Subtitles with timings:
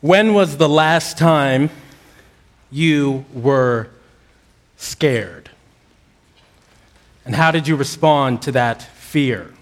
[0.00, 1.70] When was the last time
[2.70, 3.88] you were
[4.76, 5.50] scared?
[7.24, 9.52] And how did you respond to that fear?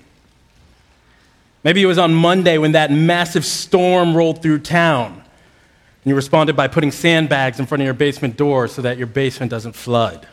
[1.64, 5.14] Maybe it was on Monday when that massive storm rolled through town.
[5.14, 9.08] And you responded by putting sandbags in front of your basement door so that your
[9.08, 10.28] basement doesn't flood.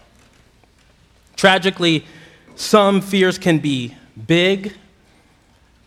[1.38, 2.06] Tragically,
[2.56, 3.96] some fears can be
[4.28, 4.74] big,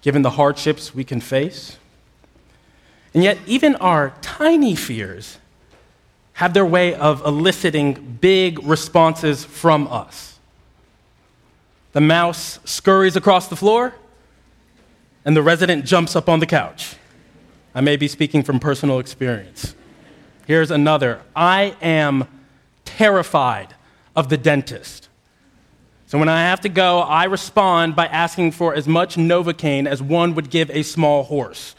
[0.01, 1.77] given the hardships we can face.
[3.17, 5.39] And yet, even our tiny fears
[6.35, 10.39] have their way of eliciting big responses from us.
[11.93, 13.95] The mouse scurries across the floor,
[15.25, 16.97] and the resident jumps up on the couch.
[17.75, 19.75] I may be speaking from personal experience.
[20.47, 22.29] Here's another I am
[22.85, 23.75] terrified
[24.15, 25.09] of the dentist.
[26.05, 30.03] So when I have to go, I respond by asking for as much Novocaine as
[30.03, 31.75] one would give a small horse.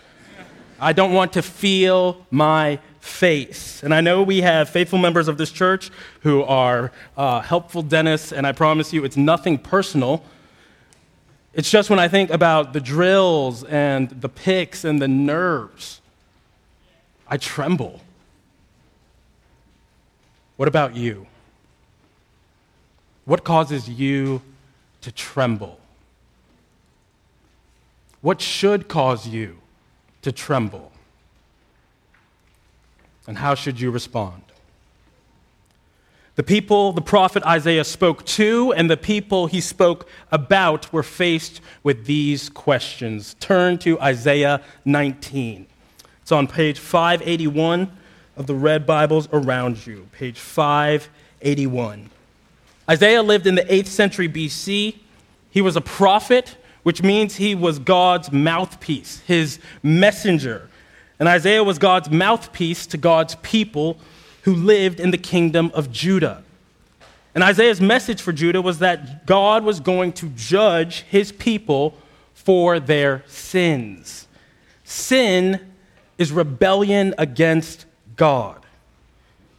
[0.80, 3.82] I don't want to feel my face.
[3.84, 5.90] And I know we have faithful members of this church
[6.22, 10.24] who are uh, helpful dentists, and I promise you it's nothing personal.
[11.54, 16.02] It's just when I think about the drills and the picks and the nerves,
[17.28, 18.02] I tremble.
[20.58, 21.28] What about you?
[23.26, 24.42] What causes you
[25.02, 25.80] to tremble?
[28.22, 29.58] What should cause you
[30.22, 30.92] to tremble?
[33.28, 34.42] And how should you respond?
[36.36, 41.62] The people the prophet Isaiah spoke to and the people he spoke about were faced
[41.82, 43.36] with these questions.
[43.40, 45.66] Turn to Isaiah 19.
[46.22, 47.92] It's on page 581
[48.36, 50.08] of the red Bibles around you.
[50.12, 52.12] Page 581.
[52.88, 54.96] Isaiah lived in the 8th century BC.
[55.50, 56.56] He was a prophet
[56.88, 60.70] which means he was God's mouthpiece, his messenger.
[61.20, 63.98] And Isaiah was God's mouthpiece to God's people
[64.44, 66.44] who lived in the kingdom of Judah.
[67.36, 71.94] And Isaiah's message for Judah was that God was going to judge his people
[72.34, 74.26] for their sins.
[74.86, 75.60] Sin
[76.18, 78.66] is rebellion against God,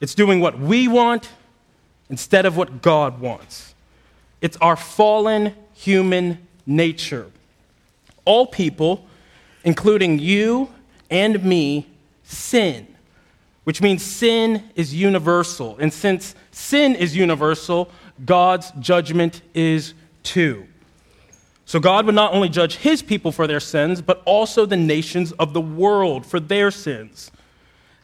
[0.01, 1.29] it's doing what we want
[2.09, 3.75] instead of what God wants.
[4.41, 7.27] It's our fallen human nature.
[8.25, 9.07] All people,
[9.65, 10.71] including you
[11.11, 11.87] and me,
[12.23, 12.87] sin,
[13.65, 15.77] which means sin is universal.
[15.79, 17.91] And since sin is universal,
[18.25, 20.67] God's judgment is too.
[21.65, 25.33] So God would not only judge his people for their sins, but also the nations
[25.33, 27.31] of the world for their sins.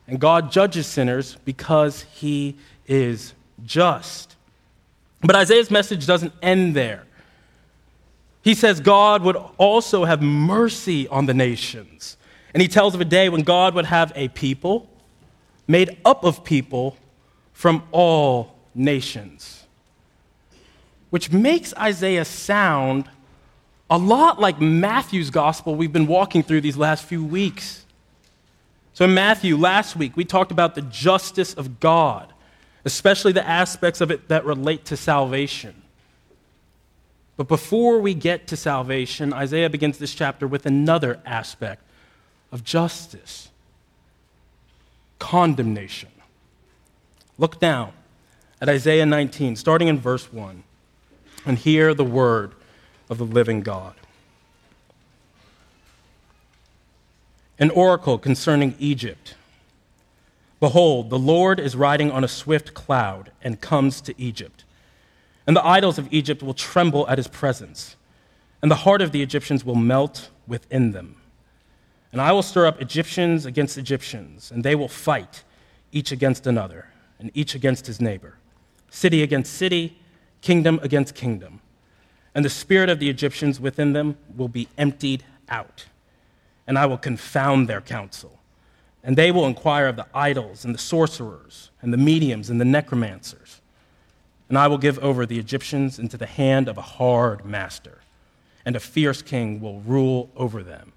[0.06, 3.32] And God judges sinners because he is
[3.64, 4.36] just.
[5.22, 7.03] But Isaiah's message doesn't end there.
[8.44, 12.18] He says God would also have mercy on the nations.
[12.52, 14.88] And he tells of a day when God would have a people
[15.66, 16.98] made up of people
[17.54, 19.64] from all nations.
[21.08, 23.08] Which makes Isaiah sound
[23.88, 27.86] a lot like Matthew's gospel we've been walking through these last few weeks.
[28.92, 32.32] So, in Matthew, last week, we talked about the justice of God,
[32.84, 35.83] especially the aspects of it that relate to salvation.
[37.36, 41.82] But before we get to salvation, Isaiah begins this chapter with another aspect
[42.52, 43.48] of justice
[45.18, 46.10] condemnation.
[47.38, 47.92] Look down
[48.60, 50.62] at Isaiah 19, starting in verse 1,
[51.46, 52.52] and hear the word
[53.08, 53.94] of the living God.
[57.58, 59.34] An oracle concerning Egypt.
[60.60, 64.63] Behold, the Lord is riding on a swift cloud and comes to Egypt
[65.46, 67.96] and the idols of Egypt will tremble at his presence,
[68.62, 71.16] and the heart of the Egyptians will melt within them.
[72.12, 75.42] And I will stir up Egyptians against Egyptians, and they will fight,
[75.92, 76.88] each against another,
[77.18, 78.38] and each against his neighbor,
[78.88, 79.98] city against city,
[80.40, 81.60] kingdom against kingdom.
[82.34, 85.86] And the spirit of the Egyptians within them will be emptied out,
[86.66, 88.40] and I will confound their counsel.
[89.02, 92.64] And they will inquire of the idols, and the sorcerers, and the mediums, and the
[92.64, 93.60] necromancers
[94.48, 97.98] and I will give over the Egyptians into the hand of a hard master,
[98.64, 100.92] and a fierce king will rule over them,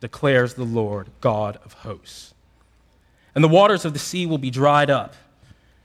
[0.00, 2.34] declares the Lord God of hosts.
[3.34, 5.14] And the waters of the sea will be dried up,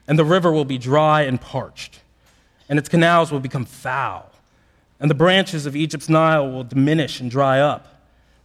[0.07, 2.01] and the river will be dry and parched,
[2.69, 4.31] and its canals will become foul,
[4.99, 7.87] and the branches of Egypt's Nile will diminish and dry up.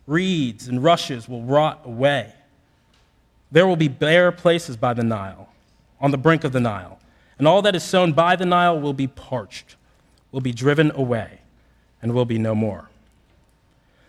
[0.07, 2.33] Reeds and rushes will rot away.
[3.53, 5.51] There will be bare places by the Nile,
[6.01, 6.99] on the brink of the Nile
[7.39, 9.77] and all that is sown by the Nile will be parched,
[10.33, 11.41] will be driven away,
[12.03, 12.91] and will be no more.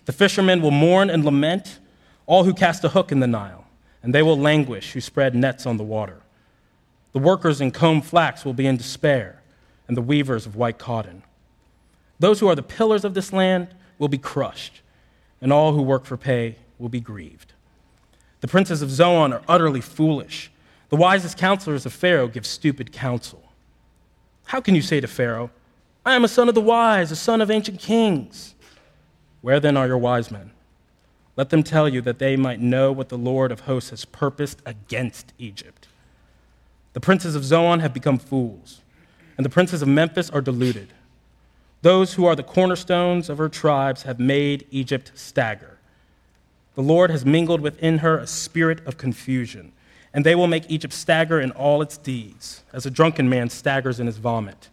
[0.05, 1.79] The fishermen will mourn and lament,
[2.25, 3.65] all who cast a hook in the Nile.
[4.01, 6.21] and they will languish who spread nets on the water.
[7.11, 9.41] The workers in comb flax will be in despair,
[9.87, 11.23] and the weavers of white cotton.
[12.19, 13.67] Those who are the pillars of this land
[13.97, 14.81] will be crushed,
[15.41, 17.53] and all who work for pay will be grieved.
[18.41, 20.51] The princes of Zoan are utterly foolish.
[20.89, 23.43] The wisest counselors of Pharaoh give stupid counsel.
[24.45, 25.51] How can you say to Pharaoh,
[26.05, 28.55] I am a son of the wise, a son of ancient kings?
[29.41, 30.51] Where then are your wise men?
[31.35, 34.61] Let them tell you that they might know what the Lord of hosts has purposed
[34.65, 35.87] against Egypt.
[36.93, 38.81] The princes of Zoan have become fools,
[39.37, 40.89] and the princes of Memphis are deluded.
[41.81, 45.77] Those who are the cornerstones of her tribes have made Egypt stagger.
[46.75, 49.71] The Lord has mingled within her a spirit of confusion,
[50.13, 53.99] and they will make Egypt stagger in all its deeds, as a drunken man staggers
[53.99, 54.69] in his vomit.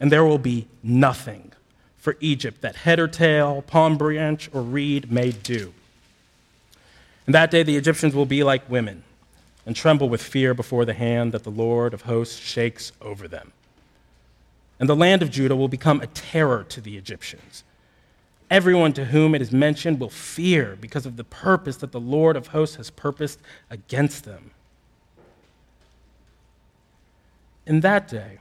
[0.00, 1.52] And there will be nothing
[1.96, 5.74] for Egypt that head or tail, palm branch, or reed may do.
[7.26, 9.02] And that day the Egyptians will be like women
[9.66, 13.52] and tremble with fear before the hand that the Lord of hosts shakes over them.
[14.80, 17.64] And the land of Judah will become a terror to the Egyptians.
[18.50, 22.36] Everyone to whom it is mentioned will fear because of the purpose that the Lord
[22.36, 23.40] of hosts has purposed
[23.70, 24.50] against them.
[27.66, 28.38] In that day,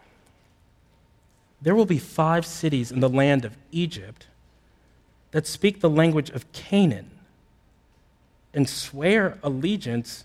[1.62, 4.28] there will be five cities in the land of Egypt
[5.32, 7.12] that speak the language of Canaan
[8.54, 10.24] and swear allegiance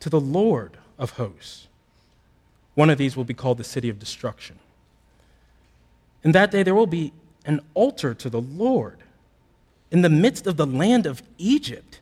[0.00, 1.66] to the Lord of hosts.
[2.74, 4.58] One of these will be called the city of destruction.
[6.22, 7.12] In that day, there will be
[7.50, 8.98] an altar to the Lord
[9.90, 12.00] in the midst of the land of Egypt,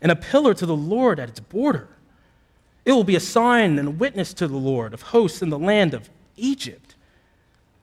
[0.00, 1.88] and a pillar to the Lord at its border.
[2.86, 5.58] It will be a sign and a witness to the Lord of hosts in the
[5.58, 6.94] land of Egypt.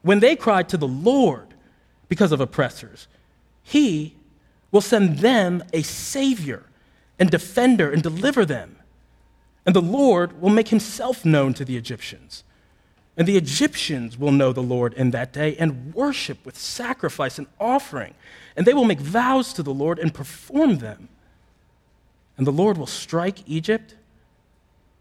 [0.02, 1.54] When they cry to the Lord
[2.10, 3.08] because of oppressors,
[3.62, 4.16] he
[4.72, 6.64] will send them a savior
[7.20, 8.78] and defender and deliver them.
[9.68, 12.44] And the Lord will make himself known to the Egyptians
[13.16, 17.48] and the Egyptians will know the Lord in that day and worship with sacrifice and
[17.60, 18.16] offering.
[18.56, 21.10] And they will make vows to the Lord and perform them.
[22.38, 23.96] And the Lord will strike Egypt,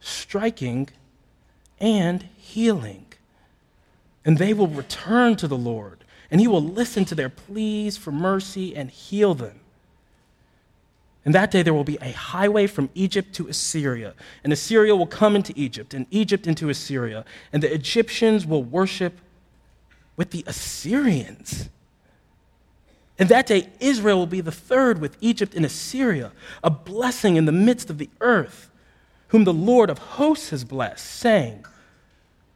[0.01, 0.91] striking
[1.81, 3.07] and healing.
[4.25, 8.13] And they will return to the Lord, and he will listen to their pleas for
[8.13, 9.62] mercy and heal them.
[11.25, 15.07] In that day, there will be a highway from Egypt to Assyria, and Assyria will
[15.07, 19.19] come into Egypt, and Egypt into Assyria, and the Egyptians will worship
[20.17, 21.69] with the Assyrians.
[23.19, 26.33] In that day, Israel will be the third with Egypt and Assyria,
[26.65, 28.69] a blessing in the midst of the earth,
[29.29, 31.65] whom the Lord of hosts has blessed, saying,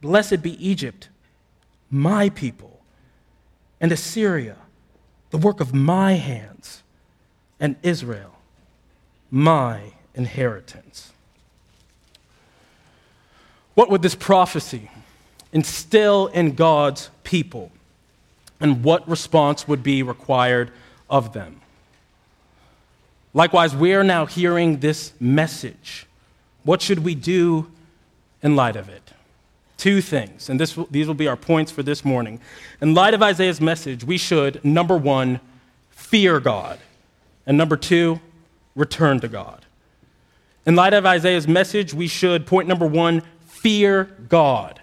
[0.00, 1.08] Blessed be Egypt,
[1.88, 2.80] my people,
[3.80, 4.56] and Assyria,
[5.30, 6.82] the work of my hands,
[7.60, 8.35] and Israel
[9.30, 11.12] my inheritance.
[13.74, 14.90] What would this prophecy
[15.52, 17.70] instill in God's people?
[18.58, 20.70] And what response would be required
[21.10, 21.60] of them?
[23.34, 26.06] Likewise, we are now hearing this message.
[26.62, 27.70] What should we do
[28.42, 29.12] in light of it?
[29.76, 32.40] Two things, and this, these will be our points for this morning.
[32.80, 35.40] In light of Isaiah's message, we should, number one,
[35.90, 36.78] fear God.
[37.46, 38.20] And number two,
[38.76, 39.66] return to God.
[40.64, 44.80] In light of Isaiah's message, we should, point number one, fear God.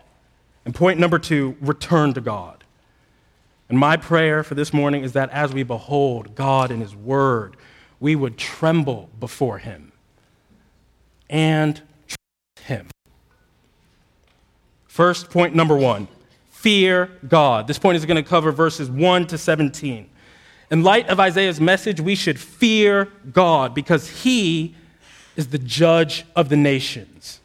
[0.65, 2.63] And point number two, return to God.
[3.70, 7.56] And my prayer for this morning is that as we behold God and His Word,
[8.00, 9.91] we would tremble before Him
[11.29, 12.88] and trust Him.
[14.88, 16.08] First, point number one
[16.50, 17.68] fear God.
[17.68, 20.10] This point is going to cover verses 1 to 17.
[20.74, 24.74] In light of Isaiah's message, we should fear God because he
[25.36, 27.42] is the judge of the nations.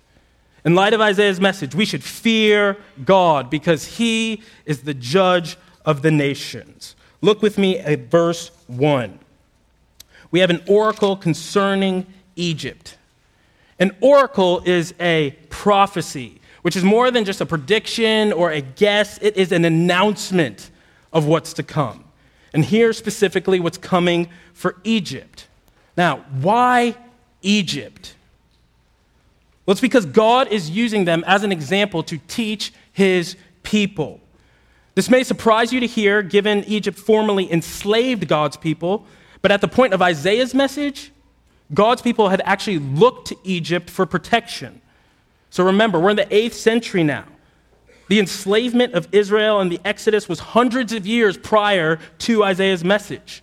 [0.64, 6.00] In light of Isaiah's message, we should fear God because he is the judge of
[6.00, 6.96] the nations.
[7.20, 9.18] Look with me at verse 1.
[10.30, 12.96] We have an oracle concerning Egypt.
[13.78, 19.18] An oracle is a prophecy, which is more than just a prediction or a guess,
[19.20, 20.70] it is an announcement
[21.12, 22.07] of what's to come.
[22.52, 25.46] And here specifically, what's coming for Egypt.
[25.96, 26.96] Now, why
[27.42, 28.14] Egypt?
[29.66, 34.20] Well, it's because God is using them as an example to teach his people.
[34.94, 39.06] This may surprise you to hear, given Egypt formerly enslaved God's people,
[39.42, 41.12] but at the point of Isaiah's message,
[41.72, 44.80] God's people had actually looked to Egypt for protection.
[45.50, 47.24] So remember, we're in the 8th century now.
[48.08, 53.42] The enslavement of Israel and the Exodus was hundreds of years prior to Isaiah's message.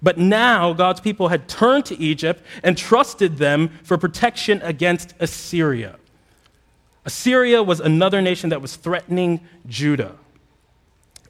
[0.00, 5.96] But now God's people had turned to Egypt and trusted them for protection against Assyria.
[7.04, 10.14] Assyria was another nation that was threatening Judah.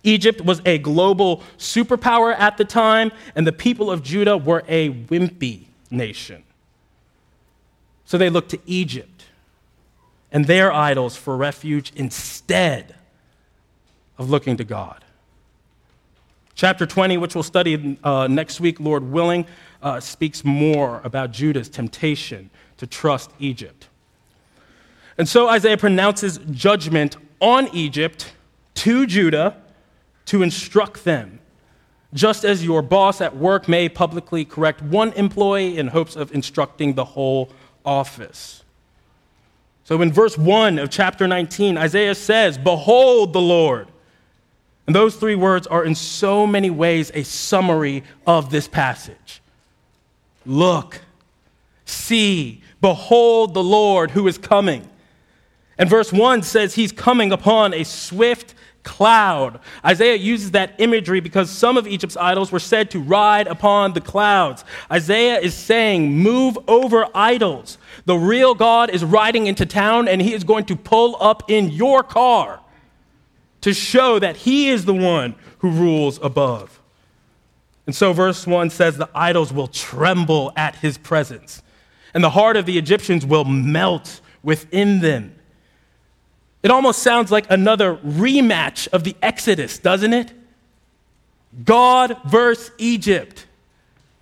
[0.04, 4.90] Egypt was a global superpower at the time, and the people of Judah were a
[4.90, 6.44] wimpy nation.
[8.04, 9.17] So they looked to Egypt
[10.32, 12.94] and their idols for refuge instead
[14.18, 15.04] of looking to God.
[16.54, 19.46] Chapter 20, which we'll study uh, next week, Lord willing,
[19.80, 23.88] uh, speaks more about Judah's temptation to trust Egypt.
[25.16, 28.32] And so Isaiah pronounces judgment on Egypt
[28.74, 29.56] to Judah
[30.26, 31.38] to instruct them,
[32.12, 36.94] just as your boss at work may publicly correct one employee in hopes of instructing
[36.94, 37.50] the whole
[37.84, 38.64] office.
[39.88, 43.88] So in verse 1 of chapter 19, Isaiah says, Behold the Lord
[44.88, 49.42] and those three words are in so many ways a summary of this passage.
[50.46, 51.02] Look,
[51.84, 54.88] see, behold the Lord who is coming.
[55.76, 59.60] And verse 1 says he's coming upon a swift cloud.
[59.84, 64.00] Isaiah uses that imagery because some of Egypt's idols were said to ride upon the
[64.00, 64.64] clouds.
[64.90, 67.78] Isaiah is saying, Move over idols.
[68.06, 71.70] The real God is riding into town and he is going to pull up in
[71.70, 72.60] your car
[73.60, 76.80] to show that he is the one who rules above.
[77.86, 81.62] And so, verse 1 says, The idols will tremble at his presence,
[82.12, 85.34] and the heart of the Egyptians will melt within them.
[86.62, 90.32] It almost sounds like another rematch of the Exodus, doesn't it?
[91.64, 93.46] God versus Egypt,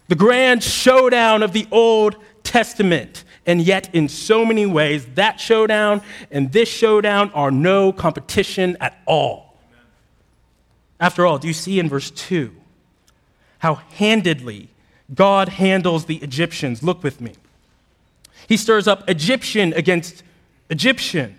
[0.09, 3.25] the grand showdown of the Old Testament.
[3.47, 8.99] And yet, in so many ways, that showdown and this showdown are no competition at
[9.07, 9.57] all.
[10.99, 12.53] After all, do you see in verse 2
[13.59, 14.69] how handedly
[15.15, 16.83] God handles the Egyptians?
[16.83, 17.33] Look with me.
[18.49, 20.23] He stirs up Egyptian against
[20.71, 21.37] Egyptian,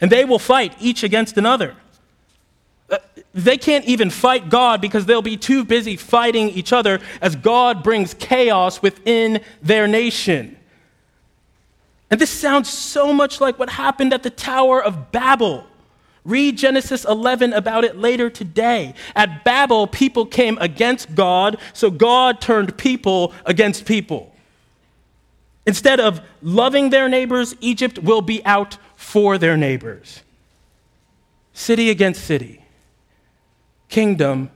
[0.00, 1.74] and they will fight each against another.
[2.90, 2.98] Uh,
[3.32, 7.82] they can't even fight God because they'll be too busy fighting each other as God
[7.82, 10.56] brings chaos within their nation.
[12.10, 15.66] And this sounds so much like what happened at the Tower of Babel.
[16.24, 18.94] Read Genesis 11 about it later today.
[19.14, 24.33] At Babel, people came against God, so God turned people against people.
[25.66, 30.22] Instead of loving their neighbors, Egypt will be out for their neighbors.
[31.52, 32.64] City against city,
[33.88, 34.50] kingdom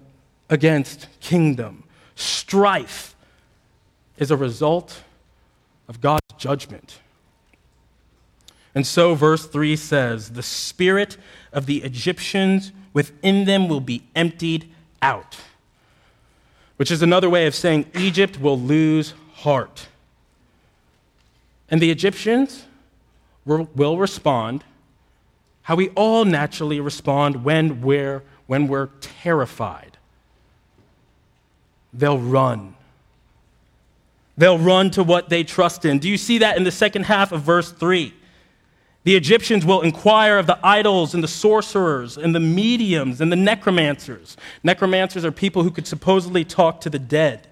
[0.50, 1.84] against kingdom.
[2.14, 3.14] Strife
[4.18, 5.02] is a result
[5.86, 6.98] of God's judgment.
[8.74, 11.16] And so, verse 3 says, The spirit
[11.52, 15.38] of the Egyptians within them will be emptied out,
[16.76, 19.88] which is another way of saying Egypt will lose heart.
[21.70, 22.64] And the Egyptians
[23.44, 24.64] will respond
[25.62, 29.98] how we all naturally respond when we're, when we're terrified.
[31.92, 32.74] They'll run.
[34.38, 35.98] They'll run to what they trust in.
[35.98, 38.14] Do you see that in the second half of verse 3?
[39.04, 43.36] The Egyptians will inquire of the idols and the sorcerers and the mediums and the
[43.36, 44.36] necromancers.
[44.62, 47.46] Necromancers are people who could supposedly talk to the dead.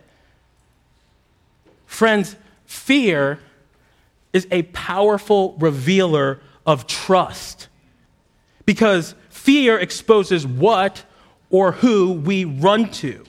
[1.86, 3.40] Friends, fear
[4.36, 7.68] is a powerful revealer of trust
[8.66, 11.04] because fear exposes what
[11.50, 13.24] or who we run to.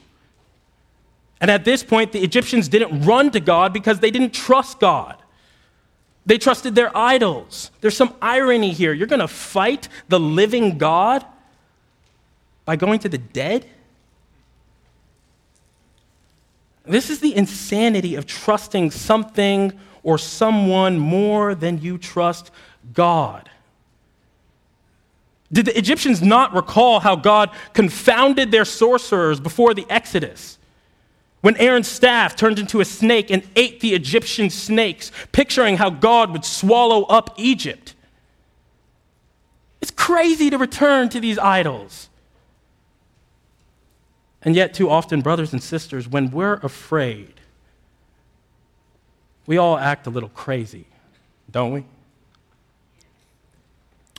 [1.40, 5.16] And at this point, the Egyptians didn't run to God because they didn't trust God.
[6.26, 7.72] They trusted their idols.
[7.80, 8.92] There's some irony here.
[8.92, 11.26] You're going to fight the living God
[12.66, 13.66] by going to the dead?
[16.86, 19.72] This is the insanity of trusting something
[20.08, 22.50] or someone more than you trust
[22.94, 23.50] God.
[25.52, 30.60] Did the Egyptians not recall how God confounded their sorcerers before the Exodus?
[31.42, 36.32] When Aaron's staff turned into a snake and ate the Egyptian snakes, picturing how God
[36.32, 37.94] would swallow up Egypt.
[39.82, 42.08] It's crazy to return to these idols.
[44.42, 47.37] And yet, too often, brothers and sisters, when we're afraid,
[49.48, 50.86] we all act a little crazy,
[51.50, 51.86] don't we?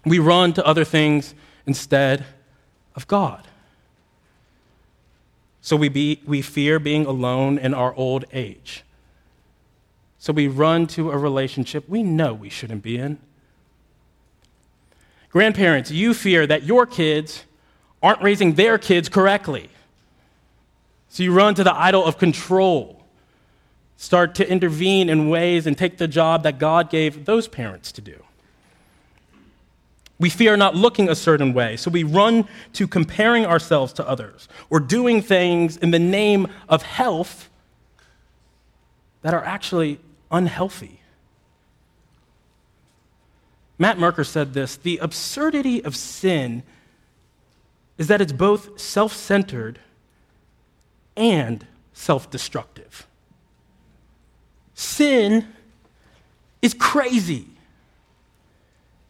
[0.05, 1.35] We run to other things
[1.67, 2.25] instead
[2.97, 3.47] of God.
[5.61, 8.85] So we, be, we fear being alone in our old age.
[10.19, 13.19] So we run to a relationship we know we shouldn't be in.
[15.31, 17.45] Grandparents, you fear that your kids
[18.03, 19.69] aren't raising their kids correctly.
[21.11, 22.98] So you run to the idol of control,
[23.99, 28.01] start to intervene in ways and take the job that God gave those parents to
[28.01, 28.23] do.
[30.21, 34.49] We fear not looking a certain way, so we run to comparing ourselves to others
[34.71, 37.51] or doing things in the name of health
[39.23, 39.99] that are actually
[40.31, 41.01] unhealthy.
[43.79, 46.63] Matt Merker said this The absurdity of sin
[47.97, 49.81] is that it's both self centered
[51.17, 53.09] and self destructive.
[54.79, 55.45] Sin
[56.63, 57.49] is crazy,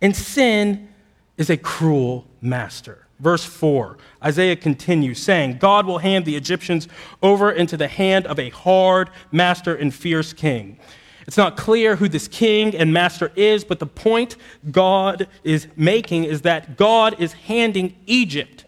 [0.01, 0.89] and sin
[1.37, 3.07] is a cruel master.
[3.21, 6.89] Verse 4, Isaiah continues saying, God will hand the Egyptians
[7.23, 10.79] over into the hand of a hard master and fierce king.
[11.27, 14.37] It's not clear who this king and master is, but the point
[14.71, 18.65] God is making is that God is handing Egypt,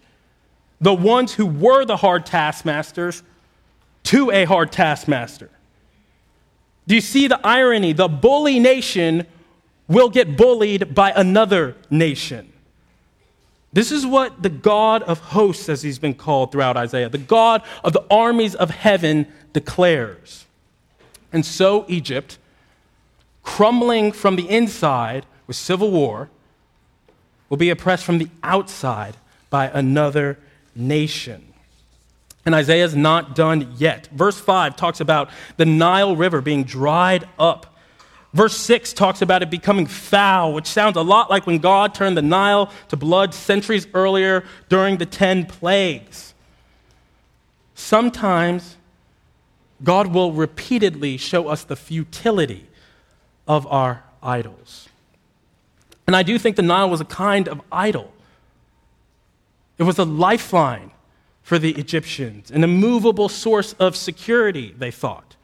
[0.83, 3.23] the ones who were the hard taskmasters,
[4.02, 5.49] to a hard taskmaster.
[6.87, 7.93] Do you see the irony?
[7.93, 9.27] The bully nation
[9.89, 12.53] will get bullied by another nation.
[13.73, 17.63] This is what the God of hosts, as he's been called throughout Isaiah, the God
[17.85, 20.47] of the armies of heaven declares.
[21.33, 22.39] And so Egypt,
[23.43, 26.31] crumbling from the inside with civil war,
[27.49, 29.17] will be oppressed from the outside
[29.51, 30.39] by another
[30.75, 31.50] nation.
[32.50, 34.09] And Isaiah's not done yet.
[34.09, 37.71] Verse 5 talks about the Nile River being dried up
[38.33, 42.16] Verse 6 talks about it becoming foul, which sounds a lot like when God turned
[42.16, 46.33] the Nile to blood centuries earlier during the 10 plagues.
[47.75, 48.76] Sometimes
[49.83, 52.69] God will repeatedly show us the futility
[53.49, 54.88] of our idols.
[56.07, 58.12] And I do think the Nile was a kind of idol.
[59.78, 60.92] It was a lifeline
[61.50, 65.35] for the Egyptians, an immovable source of security, they thought.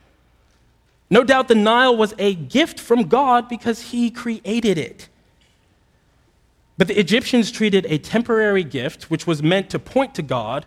[1.10, 5.08] No doubt the Nile was a gift from God because he created it.
[6.78, 10.64] But the Egyptians treated a temporary gift, which was meant to point to God,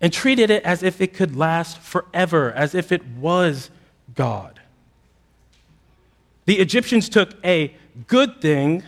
[0.00, 3.70] and treated it as if it could last forever, as if it was
[4.14, 4.60] God.
[6.44, 7.74] The Egyptians took a
[8.06, 8.84] good thing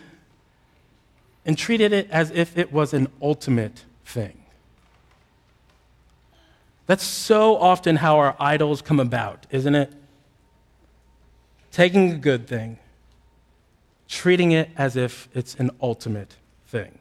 [1.45, 4.42] and treated it as if it was an ultimate thing.
[6.87, 9.93] That's so often how our idols come about, isn't it?
[11.71, 12.79] Taking a good thing,
[14.09, 16.99] treating it as if it's an ultimate thing.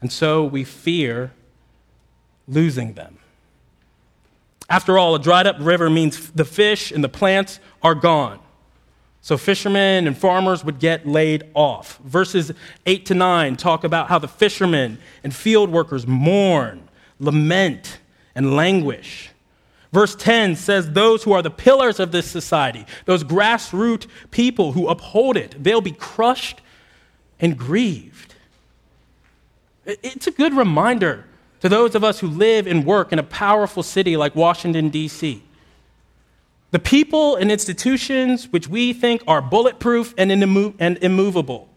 [0.00, 1.32] And so we fear
[2.48, 3.18] losing them.
[4.68, 8.40] After all, a dried up river means the fish and the plants are gone.
[9.20, 11.98] So fishermen and farmers would get laid off.
[12.04, 12.52] Verses
[12.84, 16.88] 8 to 9 talk about how the fishermen and field workers mourn,
[17.18, 17.98] lament,
[18.36, 19.30] and languish.
[19.92, 24.86] Verse 10 says, Those who are the pillars of this society, those grassroots people who
[24.86, 26.60] uphold it, they'll be crushed
[27.40, 28.34] and grieved.
[29.86, 31.24] It's a good reminder
[31.60, 35.42] to those of us who live and work in a powerful city like Washington, D.C.
[36.72, 41.68] The people and institutions which we think are bulletproof and and immovable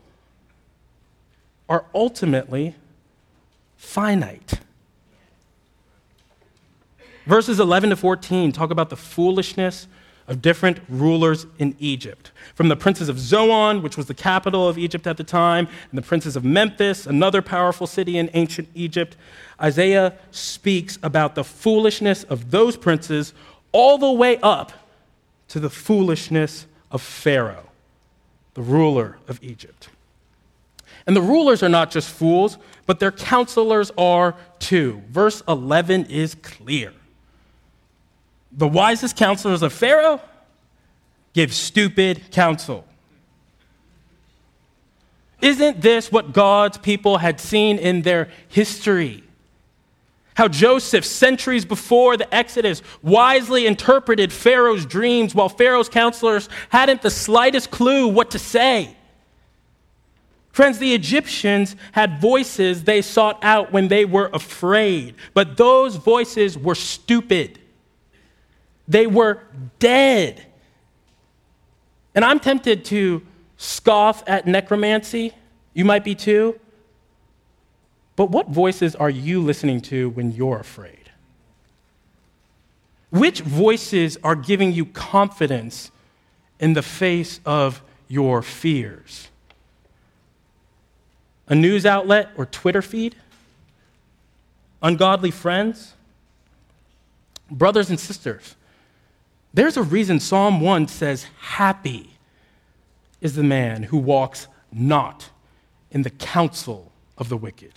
[1.70, 2.76] are ultimately
[3.78, 4.60] finite.
[7.30, 9.88] Verses 11 to 14 talk about the foolishness
[10.28, 12.32] of different rulers in Egypt.
[12.56, 15.98] From the princes of Zoan, which was the capital of Egypt at the time, and
[16.00, 19.16] the princes of Memphis, another powerful city in ancient Egypt,
[19.62, 23.36] Isaiah speaks about the foolishness of those princes
[23.74, 24.74] all the way up
[25.50, 27.70] to the foolishness of Pharaoh,
[28.56, 29.90] the ruler of Egypt.
[31.06, 35.04] And the rulers are not just fools, but their counselors are too.
[35.12, 36.92] Verse 11 is clear.
[38.52, 40.22] The wisest counselors of Pharaoh
[41.34, 42.86] give stupid counsel.
[45.42, 49.24] Isn't this what God's people had seen in their history?
[50.36, 57.10] How Joseph, centuries before the Exodus, wisely interpreted Pharaoh's dreams while Pharaoh's counselors hadn't the
[57.10, 58.96] slightest clue what to say.
[60.52, 66.58] Friends, the Egyptians had voices they sought out when they were afraid, but those voices
[66.58, 67.59] were stupid.
[68.90, 69.44] They were
[69.78, 70.44] dead.
[72.16, 73.22] And I'm tempted to
[73.56, 75.34] scoff at necromancy.
[75.74, 76.60] You might be too.
[78.16, 81.12] But what voices are you listening to when you're afraid?
[83.12, 85.92] Which voices are giving you confidence
[86.60, 89.30] in the face of your fears?
[91.48, 93.16] A news outlet or Twitter feed?
[94.82, 95.94] Ungodly friends?
[97.50, 98.56] Brothers and sisters,
[99.60, 102.12] there's a reason Psalm 1 says, Happy
[103.20, 105.30] is the man who walks not
[105.92, 107.74] in the counsel of the wicked.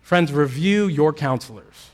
[0.00, 1.90] Friends, review your counselors.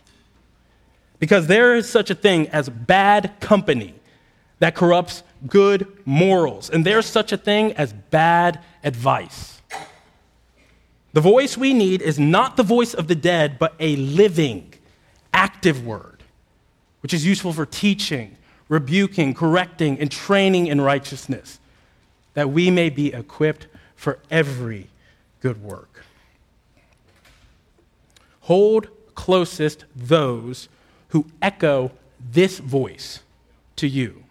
[1.19, 3.95] Because there is such a thing as bad company
[4.61, 9.61] that corrupts good morals, and there's such a thing as bad advice.
[11.15, 14.73] The voice we need is not the voice of the dead, but a living,
[15.35, 16.20] active word,
[17.01, 18.37] which is useful for teaching,
[18.69, 21.59] rebuking, correcting, and training in righteousness,
[22.35, 24.89] that we may be equipped for every
[25.41, 26.05] good work.
[28.43, 30.69] Hold closest those
[31.09, 31.91] who echo
[32.33, 33.21] this voice
[33.77, 34.25] to you.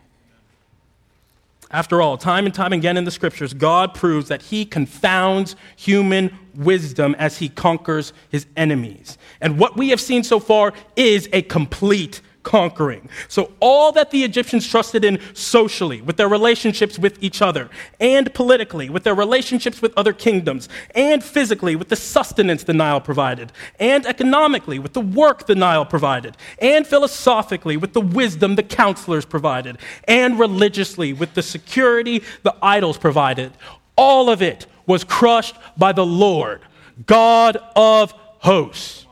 [1.71, 6.35] After all, time and time again in the scriptures, God proves that he confounds human
[6.55, 9.19] wisdom as he conquers his enemies.
[9.39, 13.09] And what we have seen so far is a complete conquering.
[13.27, 18.33] So, all that the Egyptians trusted in socially, with their relationships with each other, and
[18.33, 23.51] politically, with their relationships with other kingdoms, and physically, with the sustenance the Nile provided,
[23.79, 29.25] and economically, with the work the Nile provided, and philosophically, with the wisdom the counselors
[29.25, 33.51] provided, and religiously, with the security the idols provided,
[33.95, 36.61] all of it was crushed by the Lord,
[37.05, 39.05] God of hosts.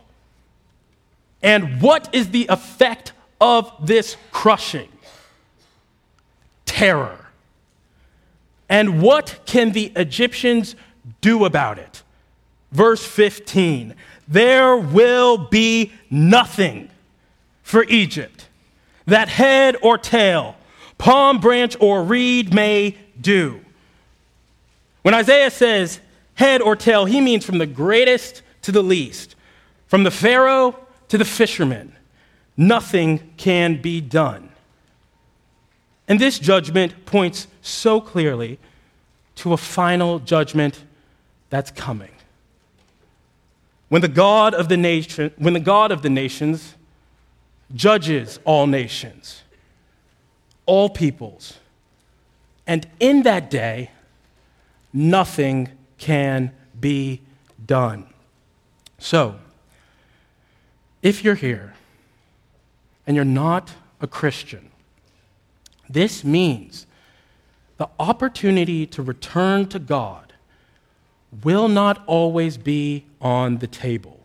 [1.44, 4.90] And what is the effect of this crushing
[6.66, 7.28] terror.
[8.70, 10.76] And what can the Egyptians
[11.22, 12.04] do about it?
[12.72, 13.96] Verse 15
[14.28, 16.90] There will be nothing
[17.64, 18.48] for Egypt
[19.06, 20.56] that head or tail,
[20.98, 23.62] palm branch or reed may do.
[25.02, 26.00] When Isaiah says
[26.36, 29.36] head or tail, he means from the greatest to the least,
[29.88, 31.97] from the Pharaoh to the fisherman
[32.58, 34.50] nothing can be done.
[36.08, 38.60] And this judgment points so clearly
[39.36, 40.84] to a final judgment
[41.50, 42.12] that's coming.
[43.90, 46.76] When the God of the nation, when the God of the nations
[47.74, 49.44] judges all nations,
[50.66, 51.60] all peoples,
[52.66, 53.92] and in that day
[54.92, 57.22] nothing can be
[57.66, 58.08] done.
[58.98, 59.36] So,
[61.02, 61.74] if you're here
[63.08, 64.70] and you're not a Christian,
[65.90, 66.86] this means
[67.78, 70.34] the opportunity to return to God
[71.44, 74.20] will not always be on the table.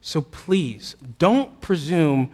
[0.00, 2.30] So please, don't presume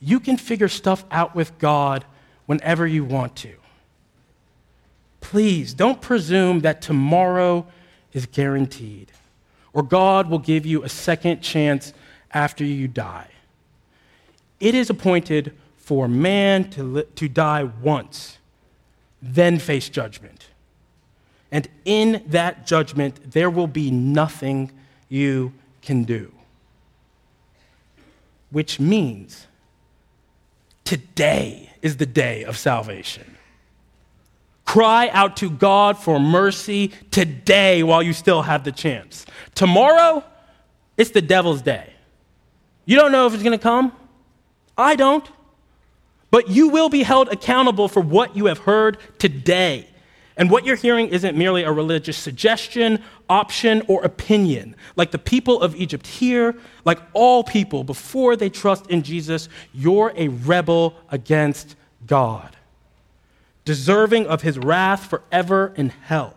[0.00, 2.04] you can figure stuff out with God
[2.46, 3.54] whenever you want to.
[5.20, 7.66] Please, don't presume that tomorrow
[8.12, 9.12] is guaranteed
[9.72, 11.92] or God will give you a second chance
[12.32, 13.28] after you die.
[14.62, 18.38] It is appointed for man to, li- to die once,
[19.20, 20.46] then face judgment.
[21.50, 24.70] And in that judgment, there will be nothing
[25.08, 26.32] you can do.
[28.50, 29.48] Which means
[30.84, 33.36] today is the day of salvation.
[34.64, 39.26] Cry out to God for mercy today while you still have the chance.
[39.56, 40.22] Tomorrow,
[40.96, 41.92] it's the devil's day.
[42.84, 43.92] You don't know if it's going to come.
[44.82, 45.28] I don't.
[46.30, 49.86] But you will be held accountable for what you have heard today.
[50.36, 54.74] And what you're hearing isn't merely a religious suggestion, option, or opinion.
[54.96, 60.12] Like the people of Egypt here, like all people before they trust in Jesus, you're
[60.16, 62.56] a rebel against God,
[63.66, 66.34] deserving of his wrath forever in hell.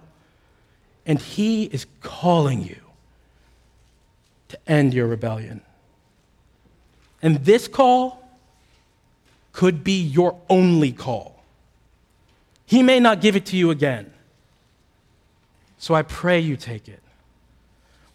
[1.05, 2.81] And he is calling you
[4.49, 5.61] to end your rebellion.
[7.21, 8.24] And this call
[9.55, 11.41] could be your only call.
[12.65, 14.11] He may not give it to you again.
[15.77, 17.01] So I pray you take it.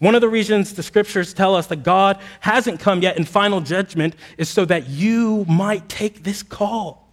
[0.01, 3.63] One of the reasons the scriptures tell us that God hasn't come yet in final
[3.63, 7.09] judgment is so that you might take this call.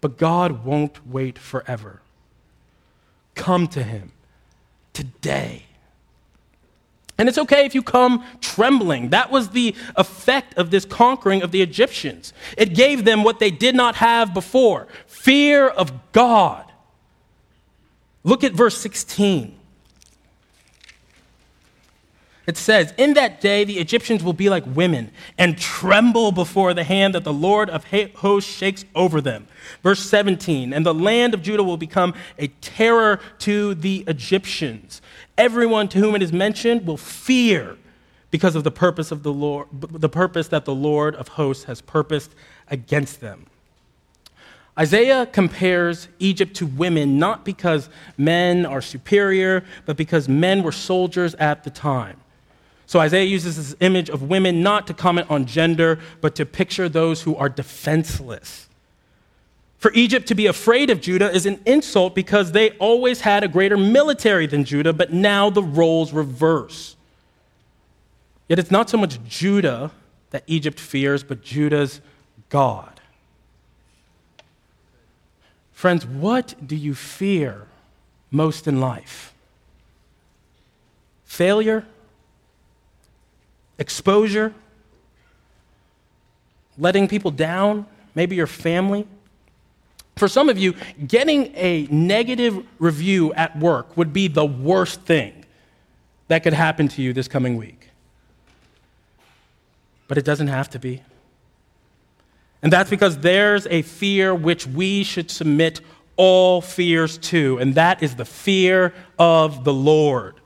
[0.00, 2.02] But God won't wait forever.
[3.36, 4.10] Come to Him
[4.92, 5.66] today.
[7.16, 9.10] And it's okay if you come trembling.
[9.10, 12.32] That was the effect of this conquering of the Egyptians.
[12.58, 16.64] It gave them what they did not have before fear of God.
[18.24, 19.54] Look at verse 16.
[22.46, 26.84] It says, In that day the Egyptians will be like women and tremble before the
[26.84, 29.46] hand that the Lord of hosts shakes over them.
[29.82, 35.00] Verse 17, and the land of Judah will become a terror to the Egyptians.
[35.36, 37.76] Everyone to whom it is mentioned will fear
[38.30, 41.80] because of the purpose of the Lord, the purpose that the Lord of hosts has
[41.80, 42.34] purposed
[42.68, 43.46] against them.
[44.78, 51.34] Isaiah compares Egypt to women not because men are superior, but because men were soldiers
[51.36, 52.16] at the time.
[52.86, 56.88] So Isaiah uses this image of women not to comment on gender, but to picture
[56.88, 58.68] those who are defenseless.
[59.84, 63.48] For Egypt to be afraid of Judah is an insult because they always had a
[63.48, 66.96] greater military than Judah, but now the roles reverse.
[68.48, 69.90] Yet it's not so much Judah
[70.30, 72.00] that Egypt fears, but Judah's
[72.48, 72.98] God.
[75.74, 77.66] Friends, what do you fear
[78.30, 79.34] most in life?
[81.26, 81.84] Failure?
[83.78, 84.54] Exposure?
[86.78, 87.84] Letting people down?
[88.14, 89.06] Maybe your family?
[90.16, 90.74] For some of you,
[91.06, 95.44] getting a negative review at work would be the worst thing
[96.28, 97.88] that could happen to you this coming week.
[100.06, 101.02] But it doesn't have to be.
[102.62, 105.80] And that's because there's a fear which we should submit
[106.16, 110.40] all fears to, and that is the fear of the Lord.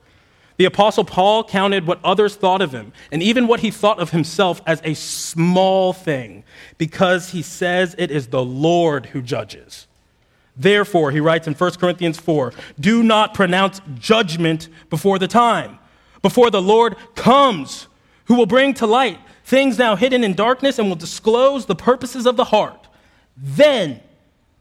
[0.58, 4.10] The Apostle Paul counted what others thought of him, and even what he thought of
[4.10, 6.42] himself, as a small thing,
[6.78, 9.86] because he says it is the Lord who judges.
[10.56, 15.78] Therefore, he writes in 1 Corinthians 4 do not pronounce judgment before the time,
[16.22, 17.86] before the Lord comes,
[18.24, 22.26] who will bring to light things now hidden in darkness and will disclose the purposes
[22.26, 22.88] of the heart.
[23.36, 24.00] Then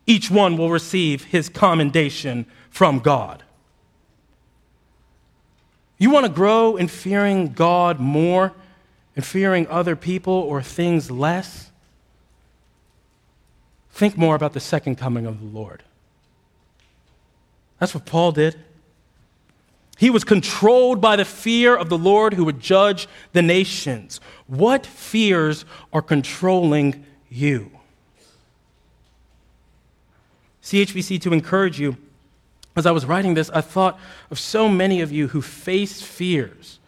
[0.06, 3.44] each one will receive his commendation from God.
[5.98, 8.54] You want to grow in fearing God more
[9.16, 11.72] and fearing other people or things less?
[13.92, 15.82] Think more about the second coming of the Lord.
[17.80, 18.56] That's what Paul did.
[19.98, 24.20] He was controlled by the fear of the Lord who would judge the nations.
[24.46, 27.72] What fears are controlling you?
[30.62, 31.98] CHBC, to encourage you,
[32.78, 36.80] as I was writing this, I thought of so many of you who face fears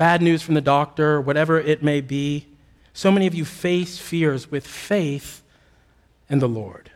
[0.00, 2.46] bad news from the doctor, whatever it may be.
[2.94, 5.42] So many of you face fears with faith
[6.30, 6.90] in the Lord.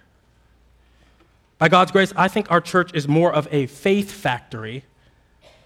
[1.59, 4.85] By God's grace, I think our church is more of a faith factory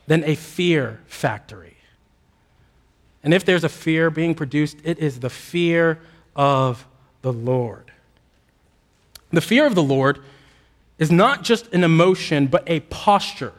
[0.09, 1.76] than a fear factory.
[3.22, 6.00] And if there's a fear being produced, it is the fear
[6.35, 6.88] of
[7.22, 7.92] the Lord.
[9.31, 10.18] The fear of the Lord
[10.98, 13.54] is not just an emotion, but a posture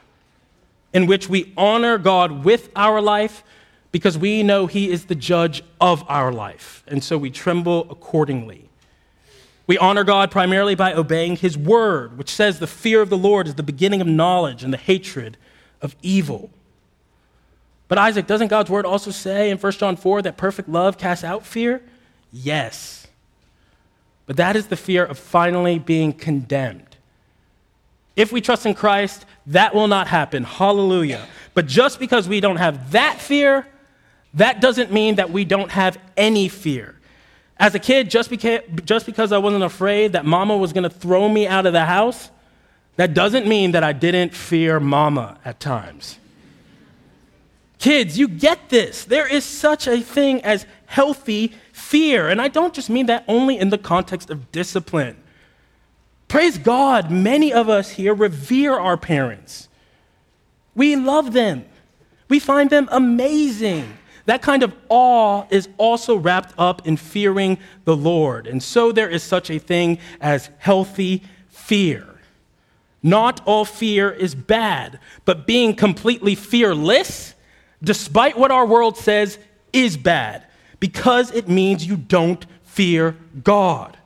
[0.94, 3.44] in which we honor God with our life
[3.92, 6.84] because we know He is the judge of our life.
[6.88, 8.70] And so we tremble accordingly.
[9.68, 13.48] We honor God primarily by obeying His word, which says the fear of the Lord
[13.48, 15.38] is the beginning of knowledge and the hatred
[15.82, 16.50] of evil.
[17.88, 21.24] But Isaac, doesn't God's word also say in 1 John 4 that perfect love casts
[21.24, 21.82] out fear?
[22.32, 23.08] Yes.
[24.26, 26.89] But that is the fear of finally being condemned.
[28.20, 30.44] If we trust in Christ, that will not happen.
[30.44, 31.26] Hallelujah.
[31.54, 33.66] But just because we don't have that fear,
[34.34, 37.00] that doesn't mean that we don't have any fear.
[37.56, 40.90] As a kid, just because, just because I wasn't afraid that mama was going to
[40.90, 42.30] throw me out of the house,
[42.98, 46.20] that doesn't mean that I didn't fear mama at times.
[47.78, 49.06] Kids, you get this.
[49.06, 52.28] There is such a thing as healthy fear.
[52.28, 55.16] And I don't just mean that only in the context of discipline.
[56.30, 59.68] Praise God, many of us here revere our parents.
[60.76, 61.66] We love them,
[62.30, 63.98] we find them amazing.
[64.26, 68.46] That kind of awe is also wrapped up in fearing the Lord.
[68.46, 72.06] And so there is such a thing as healthy fear.
[73.02, 77.34] Not all fear is bad, but being completely fearless,
[77.84, 79.40] despite what our world says,
[79.74, 80.46] is bad
[80.80, 83.98] because it means you don't fear God.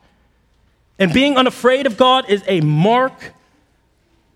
[1.04, 3.34] And being unafraid of God is a mark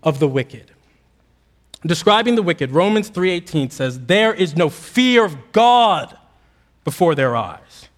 [0.02, 0.70] of the wicked.
[1.86, 6.14] Describing the wicked, Romans 3:18 says, "There is no fear of God
[6.84, 7.88] before their eyes."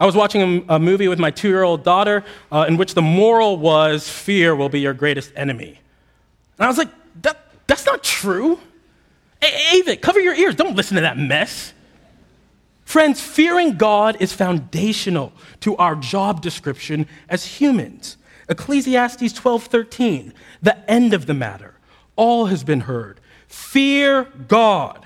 [0.00, 3.02] I was watching a, movie with my two year old daughter uh, in which the
[3.02, 5.78] moral was fear will be your greatest enemy.
[6.58, 6.90] And I was like,
[7.22, 8.58] that, that's not true.
[9.40, 10.54] Hey, cover your ears.
[10.54, 11.72] Don't listen to that mess.
[12.86, 18.16] Friends, fearing God is foundational to our job description as humans.
[18.48, 21.74] Ecclesiastes 12:13, the end of the matter.
[22.14, 23.20] All has been heard.
[23.48, 25.04] Fear God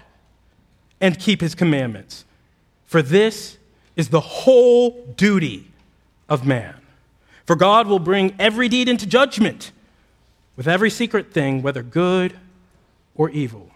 [1.01, 2.25] and keep his commandments.
[2.85, 3.57] For this
[3.97, 5.73] is the whole duty
[6.29, 6.77] of man.
[7.47, 9.73] For God will bring every deed into judgment
[10.55, 12.39] with every secret thing, whether good
[13.17, 13.71] or evil.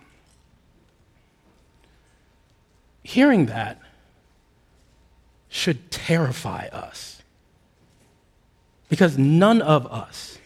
[3.04, 3.78] hearing that
[5.54, 7.22] should terrify us.
[8.88, 10.38] Because none of us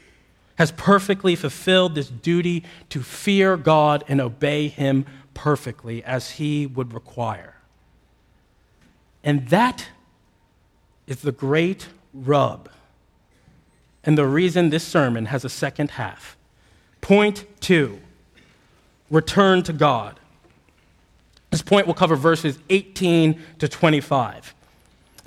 [0.57, 6.93] has perfectly fulfilled this duty to fear God and obey Him perfectly as He would
[6.93, 7.55] require.
[9.25, 9.89] And that
[11.07, 12.69] is the great rub
[14.05, 16.37] and the reason this sermon has a second half.
[17.01, 17.99] Point two
[19.11, 20.21] return to God.
[21.51, 24.55] This point will cover verses 18 to 25.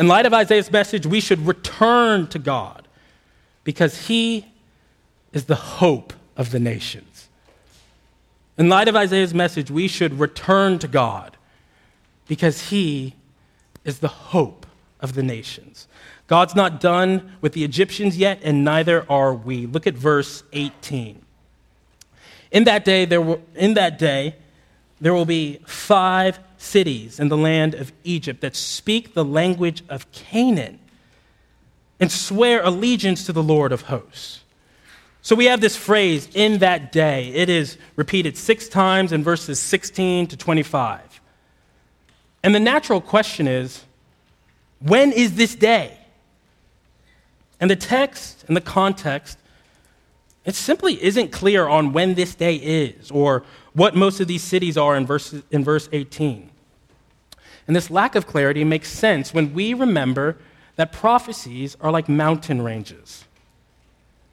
[0.01, 2.87] In light of Isaiah's message, we should return to God
[3.63, 4.47] because he
[5.31, 7.29] is the hope of the nations.
[8.57, 11.37] In light of Isaiah's message, we should return to God
[12.27, 13.13] because he
[13.85, 14.65] is the hope
[15.01, 15.87] of the nations.
[16.25, 19.67] God's not done with the Egyptians yet, and neither are we.
[19.67, 21.21] Look at verse 18.
[22.49, 24.35] In that day, there will, in that day,
[24.99, 30.11] there will be five cities in the land of Egypt that speak the language of
[30.11, 30.79] Canaan
[31.99, 34.41] and swear allegiance to the Lord of hosts.
[35.23, 37.27] So we have this phrase, in that day.
[37.29, 41.21] It is repeated six times in verses 16 to 25.
[42.43, 43.83] And the natural question is
[44.79, 45.97] when is this day?
[47.59, 49.37] And the text and the context,
[50.43, 53.43] it simply isn't clear on when this day is or
[53.73, 56.50] what most of these cities are in verse, in verse 18.
[57.71, 60.35] And this lack of clarity makes sense when we remember
[60.75, 63.23] that prophecies are like mountain ranges.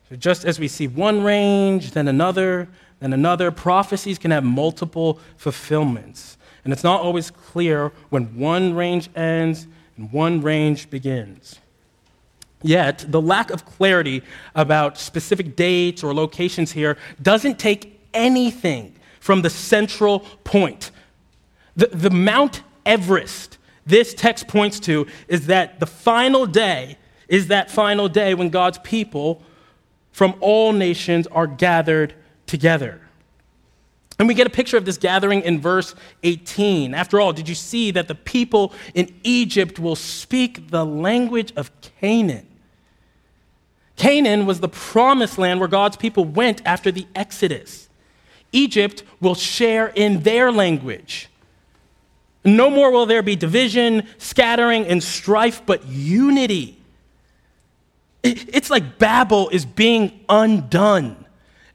[0.09, 2.67] So just as we see one range, then another,
[2.99, 6.37] then another, prophecies can have multiple fulfillments.
[6.65, 11.61] And it's not always clear when one range ends and one range begins.
[12.61, 14.25] Yet, the lack of clarity
[14.57, 20.91] about specific dates or locations here doesn't take anything from the central point.
[21.77, 27.71] The, the Mount Everest this text points to is that the final day is that
[27.71, 29.43] final day when God's people
[30.13, 32.15] from all nations are gathered
[32.47, 33.01] together.
[34.19, 36.93] And we get a picture of this gathering in verse 18.
[36.93, 41.71] After all, did you see that the people in Egypt will speak the language of
[41.81, 42.47] Canaan?
[43.97, 47.89] Canaan was the promised land where God's people went after the Exodus.
[48.53, 51.29] Egypt will share in their language.
[52.57, 56.79] No more will there be division, scattering, and strife, but unity.
[58.23, 61.25] It's like Babel is being undone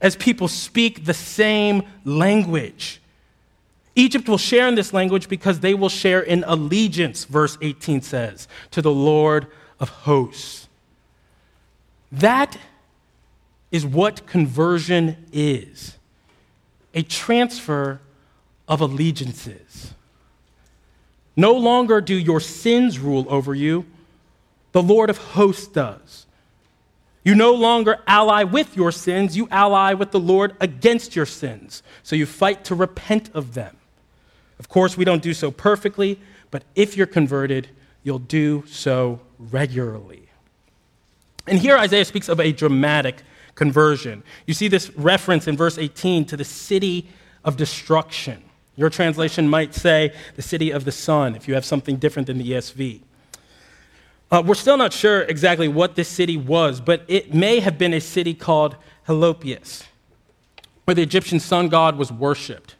[0.01, 3.01] as people speak the same language.
[3.95, 8.47] Egypt will share in this language because they will share in allegiance, verse 18 says,
[8.71, 9.47] to the Lord
[9.79, 10.67] of hosts.
[12.11, 12.57] That
[13.71, 15.97] is what conversion is
[16.93, 17.99] a transfer
[18.67, 19.93] of allegiances.
[21.35, 23.85] No longer do your sins rule over you,
[24.71, 26.25] the Lord of hosts does.
[27.23, 31.81] You no longer ally with your sins, you ally with the Lord against your sins.
[32.03, 33.77] So you fight to repent of them.
[34.59, 36.19] Of course, we don't do so perfectly,
[36.51, 37.69] but if you're converted,
[38.03, 40.27] you'll do so regularly.
[41.47, 43.23] And here Isaiah speaks of a dramatic
[43.55, 44.23] conversion.
[44.45, 47.07] You see this reference in verse 18 to the city
[47.43, 48.43] of destruction.
[48.75, 52.37] Your translation might say the city of the sun, if you have something different than
[52.37, 53.01] the ESV.
[54.31, 57.93] Uh, we're still not sure exactly what this city was, but it may have been
[57.93, 59.83] a city called Heliopolis,
[60.85, 62.75] where the Egyptian sun god was worshipped.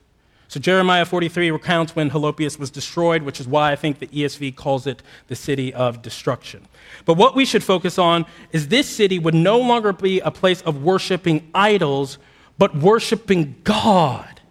[0.48, 4.56] So Jeremiah 43 recounts when Heliopolis was destroyed, which is why I think the ESV
[4.56, 6.68] calls it the city of destruction.
[7.06, 10.62] But what we should focus on is this city would no longer be a place
[10.62, 12.18] of worshiping idols,
[12.58, 14.42] but worshiping God.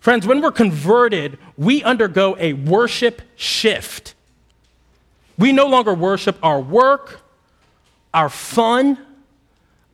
[0.00, 4.14] Friends, when we're converted, we undergo a worship shift.
[5.38, 7.20] We no longer worship our work,
[8.12, 8.98] our fun,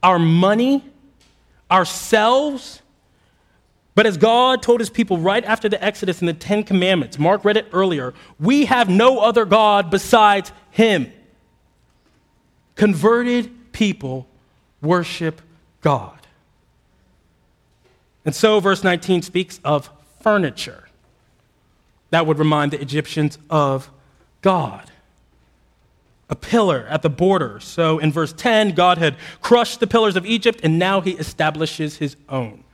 [0.03, 0.85] our money,
[1.71, 2.83] ourselves
[3.97, 7.47] but as God told his people right after the Exodus in the Ten Commandments, Mark
[7.47, 11.11] read it earlier, we have no other God besides him.
[12.75, 14.29] Converted people
[14.83, 15.41] worship
[15.81, 16.13] God.
[18.27, 19.89] And so, verse 19 speaks of
[20.27, 20.89] furniture
[22.11, 23.93] that would remind the Egyptians of
[24.43, 24.91] God.
[26.29, 27.61] A pillar at the border.
[27.61, 31.99] So, in verse 10, God had crushed the pillars of Egypt, and now he establishes
[31.99, 32.65] his own.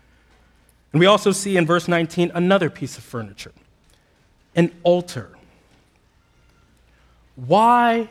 [0.93, 3.53] And we also see in verse 19 another piece of furniture
[4.55, 5.37] an altar.
[7.37, 8.09] Why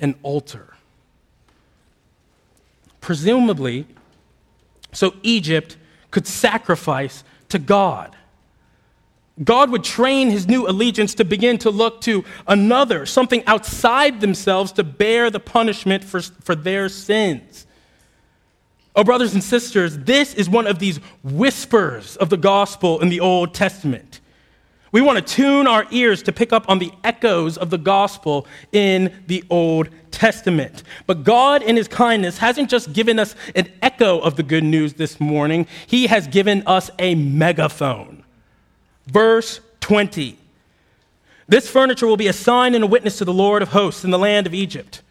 [0.00, 0.74] an altar?
[3.00, 3.86] Presumably,
[4.92, 5.78] so Egypt
[6.10, 8.14] could sacrifice to God.
[9.42, 14.70] God would train his new allegiance to begin to look to another, something outside themselves,
[14.72, 17.66] to bear the punishment for, for their sins.
[18.94, 23.18] Oh, brothers and sisters, this is one of these whispers of the gospel in the
[23.18, 24.20] Old Testament.
[24.92, 28.46] We want to tune our ears to pick up on the echoes of the gospel
[28.70, 30.84] in the Old Testament.
[31.08, 34.94] But God, in His kindness, hasn't just given us an echo of the good news
[34.94, 38.13] this morning, He has given us a megaphone.
[39.06, 40.38] Verse 20
[41.48, 44.10] This furniture will be a sign and a witness to the Lord of hosts in
[44.10, 45.02] the land of Egypt.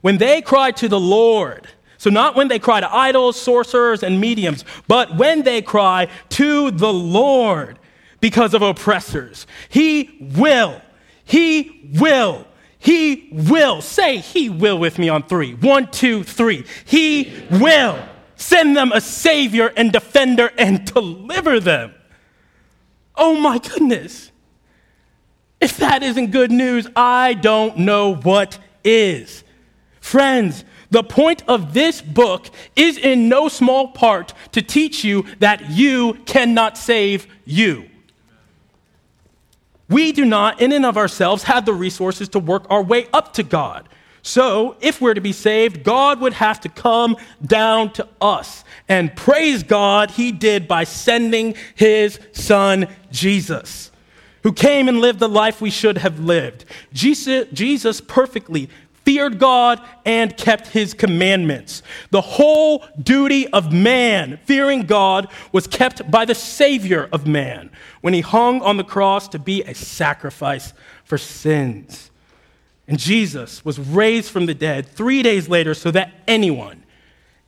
[0.00, 1.68] When they cry to the Lord,
[2.02, 6.72] so, not when they cry to idols, sorcerers, and mediums, but when they cry to
[6.72, 7.78] the Lord
[8.18, 9.46] because of oppressors.
[9.68, 10.82] He will,
[11.22, 12.44] He will,
[12.80, 13.82] He will.
[13.82, 15.54] Say, He will with me on three.
[15.54, 16.64] One, two, three.
[16.84, 21.94] He will send them a Savior and defender and deliver them.
[23.16, 24.30] Oh my goodness.
[25.60, 29.44] If that isn't good news, I don't know what is.
[30.00, 35.70] Friends, the point of this book is in no small part to teach you that
[35.70, 37.88] you cannot save you.
[39.88, 43.32] We do not, in and of ourselves, have the resources to work our way up
[43.34, 43.88] to God.
[44.22, 48.61] So, if we're to be saved, God would have to come down to us.
[48.88, 53.90] And praise God, He did by sending His Son, Jesus,
[54.42, 56.64] who came and lived the life we should have lived.
[56.92, 58.68] Jesus, perfectly
[59.04, 61.82] feared God and kept his commandments.
[62.10, 67.70] The whole duty of man, fearing God, was kept by the Savior of man
[68.00, 70.72] when he hung on the cross to be a sacrifice
[71.04, 72.10] for sins.
[72.88, 76.81] And Jesus was raised from the dead three days later so that anyone,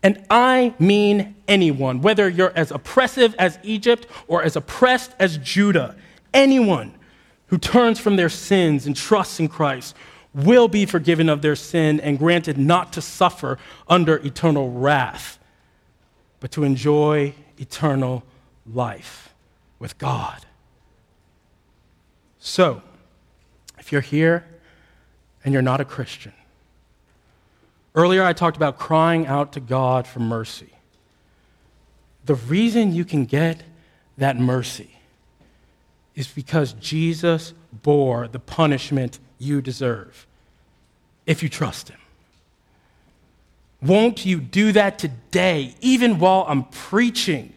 [0.05, 5.97] and I mean anyone, whether you're as oppressive as Egypt or as oppressed as Judah,
[6.35, 6.95] anyone
[7.47, 9.97] who turns from their sins and trusts in Christ
[10.35, 15.39] will be forgiven of their sin and granted not to suffer under eternal wrath,
[16.39, 18.25] but to enjoy eternal
[18.71, 19.33] life
[19.79, 20.45] with God.
[22.39, 22.83] So,
[23.79, 24.45] if you're here
[25.45, 26.35] and you're not a Christian,
[27.95, 30.71] earlier I talked about crying out to God for mercy.
[32.25, 33.63] The reason you can get
[34.17, 34.91] that mercy
[36.15, 40.27] is because Jesus bore the punishment you deserve
[41.27, 41.99] if you trust Him.
[43.83, 47.53] Won't you do that today, even while I'm preaching?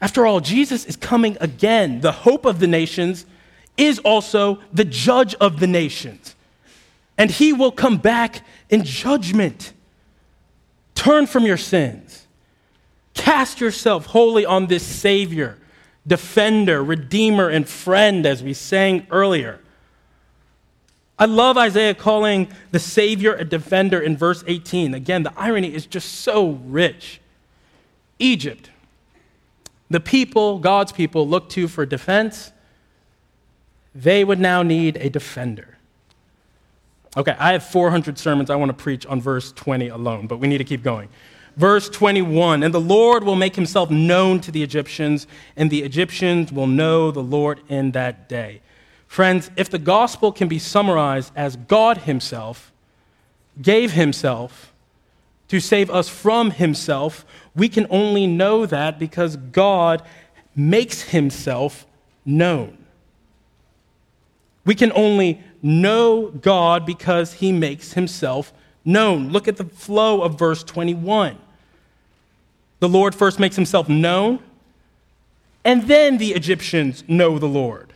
[0.00, 2.00] After all, Jesus is coming again.
[2.00, 3.26] The hope of the nations
[3.76, 6.34] is also the judge of the nations.
[7.18, 9.72] And he will come back in judgment.
[10.94, 12.26] Turn from your sins.
[13.12, 15.58] Cast yourself wholly on this Savior,
[16.06, 19.60] defender, redeemer, and friend, as we sang earlier.
[21.18, 24.94] I love Isaiah calling the Savior a defender in verse 18.
[24.94, 27.20] Again, the irony is just so rich.
[28.20, 28.70] Egypt,
[29.90, 32.52] the people, God's people, look to for defense,
[33.94, 35.77] they would now need a defender.
[37.18, 40.46] Okay, I have 400 sermons I want to preach on verse 20 alone, but we
[40.46, 41.08] need to keep going.
[41.56, 46.52] Verse 21 And the Lord will make himself known to the Egyptians, and the Egyptians
[46.52, 48.60] will know the Lord in that day.
[49.08, 52.72] Friends, if the gospel can be summarized as God Himself
[53.60, 54.72] gave Himself
[55.48, 60.02] to save us from Himself, we can only know that because God
[60.54, 61.84] makes Himself
[62.24, 62.78] known.
[64.64, 68.52] We can only know God because He makes Himself
[68.84, 69.30] known.
[69.30, 71.38] Look at the flow of verse 21.
[72.80, 74.40] The Lord first makes Himself known,
[75.64, 77.92] and then the Egyptians know the Lord.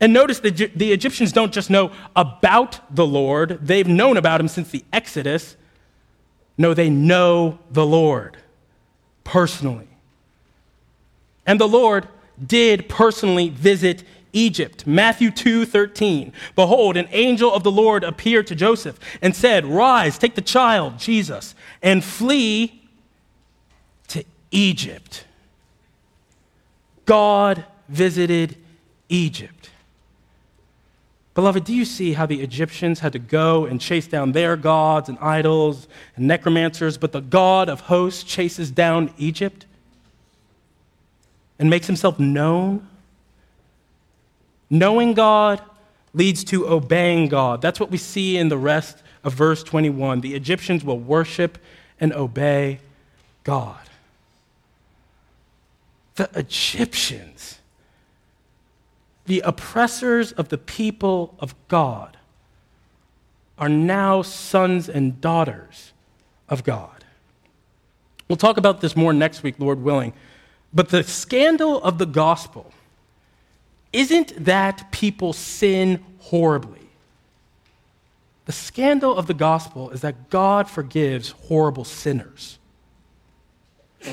[0.00, 4.48] And notice the, the Egyptians don't just know about the Lord, they've known about him
[4.48, 5.56] since the Exodus.
[6.56, 8.36] No, they know the Lord
[9.24, 9.88] personally.
[11.46, 12.08] And the Lord
[12.44, 14.02] did personally visit
[14.38, 14.86] Egypt.
[14.86, 16.32] Matthew 2:13.
[16.54, 20.98] Behold, an angel of the Lord appeared to Joseph and said, "Rise, take the child,
[20.98, 22.80] Jesus, and flee
[24.08, 25.24] to Egypt."
[27.04, 28.56] God visited
[29.08, 29.70] Egypt.
[31.34, 35.08] Beloved, do you see how the Egyptians had to go and chase down their gods
[35.08, 39.64] and idols and necromancers, but the God of hosts chases down Egypt
[41.58, 42.86] and makes himself known?
[44.70, 45.60] Knowing God
[46.14, 47.62] leads to obeying God.
[47.62, 50.20] That's what we see in the rest of verse 21.
[50.20, 51.58] The Egyptians will worship
[52.00, 52.80] and obey
[53.44, 53.78] God.
[56.16, 57.58] The Egyptians
[59.28, 62.16] the oppressors of the people of God
[63.58, 65.92] are now sons and daughters
[66.48, 67.04] of God.
[68.26, 70.14] We'll talk about this more next week, Lord willing.
[70.72, 72.72] But the scandal of the gospel
[73.92, 76.78] isn't that people sin horribly.
[78.44, 82.58] The scandal of the gospel is that God forgives horrible sinners.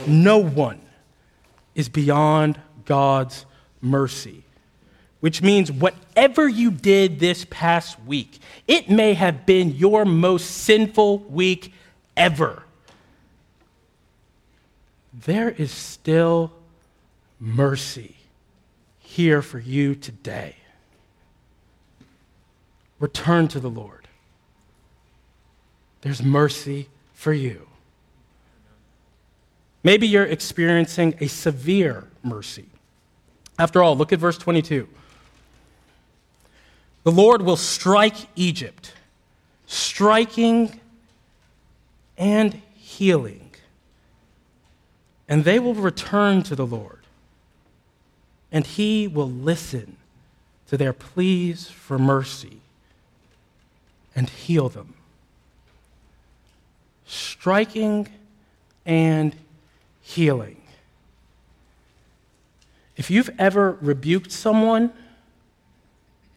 [0.08, 0.82] No one
[1.74, 3.46] is beyond God's
[3.82, 4.44] mercy,
[5.20, 11.20] which means whatever you did this past week, it may have been your most sinful
[11.20, 11.74] week
[12.18, 12.64] ever.
[15.14, 16.52] There is still
[17.40, 18.15] mercy
[19.16, 20.58] here for you today.
[23.00, 24.10] Return to the Lord.
[26.02, 27.66] There's mercy for you.
[29.86, 32.66] Maybe you're experiencing a severe mercy.
[33.58, 34.86] After all, look at verse 22.
[37.06, 38.92] The Lord will strike Egypt,
[39.66, 40.82] striking
[42.18, 43.52] and healing,
[45.30, 47.05] and they will return to the Lord,
[48.56, 49.98] and he will listen
[50.66, 52.62] to their pleas for mercy
[54.16, 54.94] and heal them.
[57.06, 58.08] Striking
[58.86, 59.36] and
[60.02, 60.62] healing.
[62.96, 64.94] If you've ever rebuked someone,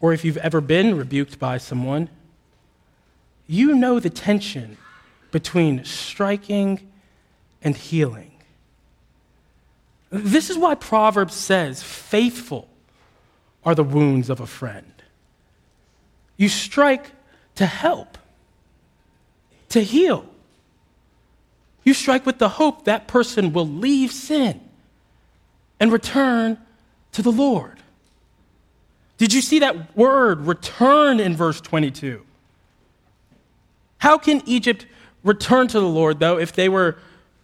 [0.01, 2.09] or if you've ever been rebuked by someone,
[3.47, 4.75] you know the tension
[5.31, 6.85] between striking
[7.61, 8.31] and healing.
[10.09, 12.67] This is why Proverbs says, faithful
[13.63, 14.93] are the wounds of a friend.
[16.37, 17.11] You strike
[17.55, 18.17] to help,
[19.69, 20.25] to heal.
[21.83, 24.61] You strike with the hope that person will leave sin
[25.79, 26.57] and return
[27.11, 27.77] to the Lord.
[29.17, 32.25] Did you see that word return in verse 22?
[33.97, 34.85] How can Egypt
[35.23, 36.97] return to the Lord, though, if they were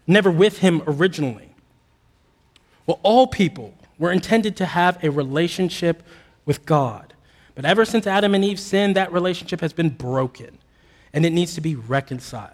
[0.08, 1.55] never with him originally?
[2.86, 6.04] Well, all people were intended to have a relationship
[6.46, 7.14] with God.
[7.56, 10.58] But ever since Adam and Eve sinned, that relationship has been broken
[11.14, 12.52] and it needs to be reconciled.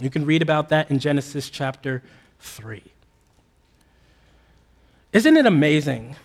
[0.00, 2.02] You can read about that in Genesis chapter
[2.40, 2.82] 3.
[5.12, 6.16] Isn't it amazing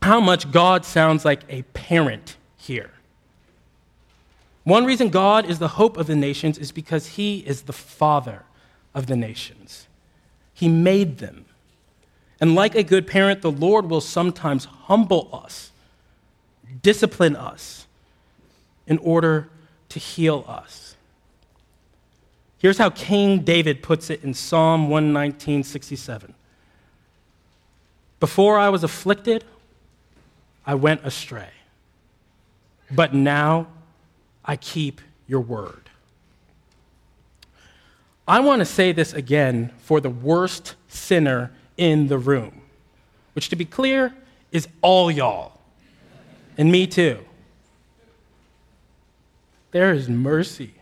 [0.00, 2.90] how much God sounds like a parent here?
[4.64, 8.44] One reason God is the hope of the nations is because he is the father
[8.94, 9.86] of the nations.
[10.54, 11.44] He made them.
[12.42, 15.70] And like a good parent, the Lord will sometimes humble us,
[16.82, 17.86] discipline us
[18.84, 19.48] in order
[19.90, 20.96] to heal us.
[22.58, 26.34] Here's how King David puts it in Psalm 119:67.
[28.18, 29.44] Before I was afflicted,
[30.66, 31.50] I went astray.
[32.90, 33.68] But now
[34.44, 35.90] I keep your word.
[38.26, 42.62] I want to say this again for the worst sinner in the room,
[43.34, 44.14] which, to be clear,
[44.50, 45.60] is all y'all,
[46.58, 47.18] and me too.
[49.70, 50.74] There is mercy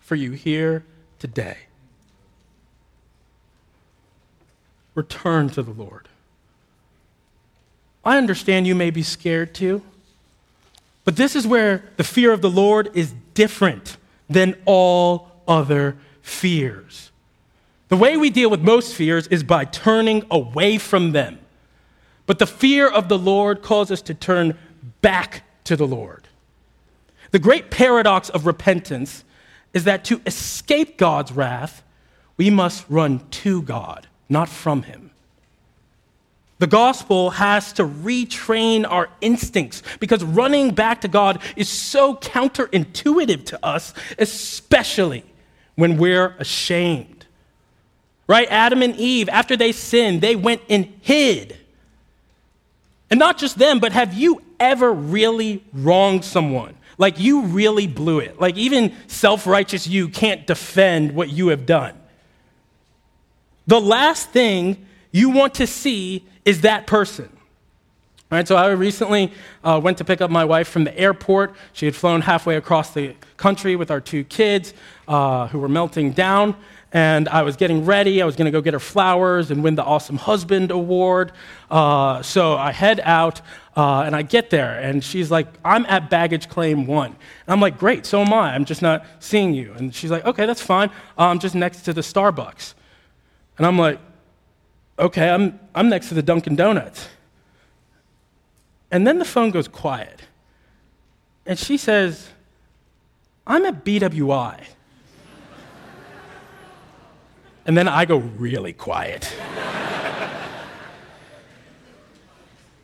[0.00, 0.84] for you here
[1.18, 1.56] today.
[4.94, 6.08] Return to the Lord.
[8.04, 9.82] I understand you may be scared too,
[11.04, 13.96] but this is where the fear of the Lord is different
[14.28, 17.10] than all other fears.
[17.94, 21.38] The way we deal with most fears is by turning away from them.
[22.26, 24.58] But the fear of the Lord calls us to turn
[25.00, 26.26] back to the Lord.
[27.30, 29.22] The great paradox of repentance
[29.72, 31.84] is that to escape God's wrath,
[32.36, 35.12] we must run to God, not from Him.
[36.58, 43.44] The gospel has to retrain our instincts because running back to God is so counterintuitive
[43.46, 45.24] to us, especially
[45.76, 47.13] when we're ashamed.
[48.26, 48.48] Right?
[48.50, 51.58] Adam and Eve, after they sinned, they went and hid.
[53.10, 56.74] And not just them, but have you ever really wronged someone?
[56.96, 58.40] Like you really blew it.
[58.40, 61.98] Like even self righteous you can't defend what you have done.
[63.66, 67.28] The last thing you want to see is that person.
[68.30, 71.54] All right, so I recently uh, went to pick up my wife from the airport.
[71.72, 74.74] She had flown halfway across the country with our two kids
[75.08, 76.56] uh, who were melting down.
[76.92, 78.22] And I was getting ready.
[78.22, 81.32] I was going to go get her flowers and win the Awesome Husband Award.
[81.68, 83.40] Uh, so I head out
[83.76, 84.78] uh, and I get there.
[84.78, 87.08] And she's like, I'm at baggage claim one.
[87.08, 88.54] And I'm like, great, so am I.
[88.54, 89.72] I'm just not seeing you.
[89.76, 90.90] And she's like, okay, that's fine.
[91.18, 92.74] I'm just next to the Starbucks.
[93.58, 93.98] And I'm like,
[94.98, 97.08] okay, I'm, I'm next to the Dunkin' Donuts.
[98.92, 100.22] And then the phone goes quiet.
[101.44, 102.28] And she says,
[103.46, 104.64] I'm at BWI.
[107.66, 109.32] And then I go really quiet.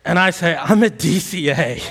[0.05, 1.83] and I say, I'm at DCA.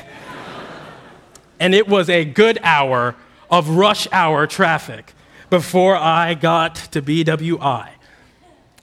[1.60, 3.14] and it was a good hour
[3.50, 5.14] of rush hour traffic
[5.50, 7.90] before I got to BWI.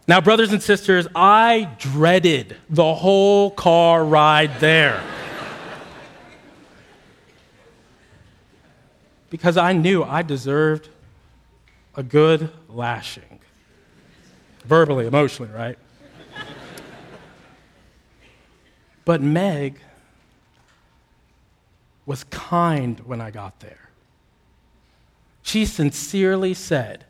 [0.07, 5.03] Now, brothers and sisters, I dreaded the whole car ride there.
[9.29, 10.89] because I knew I deserved
[11.95, 13.36] a good lashing.
[14.67, 15.77] Verbally, emotionally, right?
[19.05, 19.79] but Meg
[22.05, 23.89] was kind when I got there.
[25.41, 27.05] She sincerely said,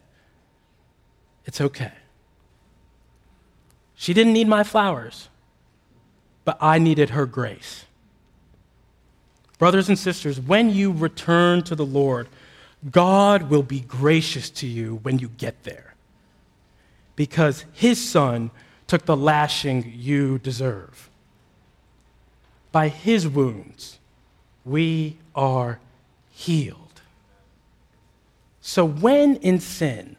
[1.45, 1.93] It's okay.
[3.95, 5.29] She didn't need my flowers,
[6.45, 7.85] but I needed her grace.
[9.57, 12.27] Brothers and sisters, when you return to the Lord,
[12.91, 15.86] God will be gracious to you when you get there
[17.17, 18.51] because his son
[18.85, 21.09] took the lashing you deserve.
[22.71, 23.99] By his wounds,
[24.63, 25.79] we are
[26.31, 27.01] healed.
[28.61, 30.15] So when in sin,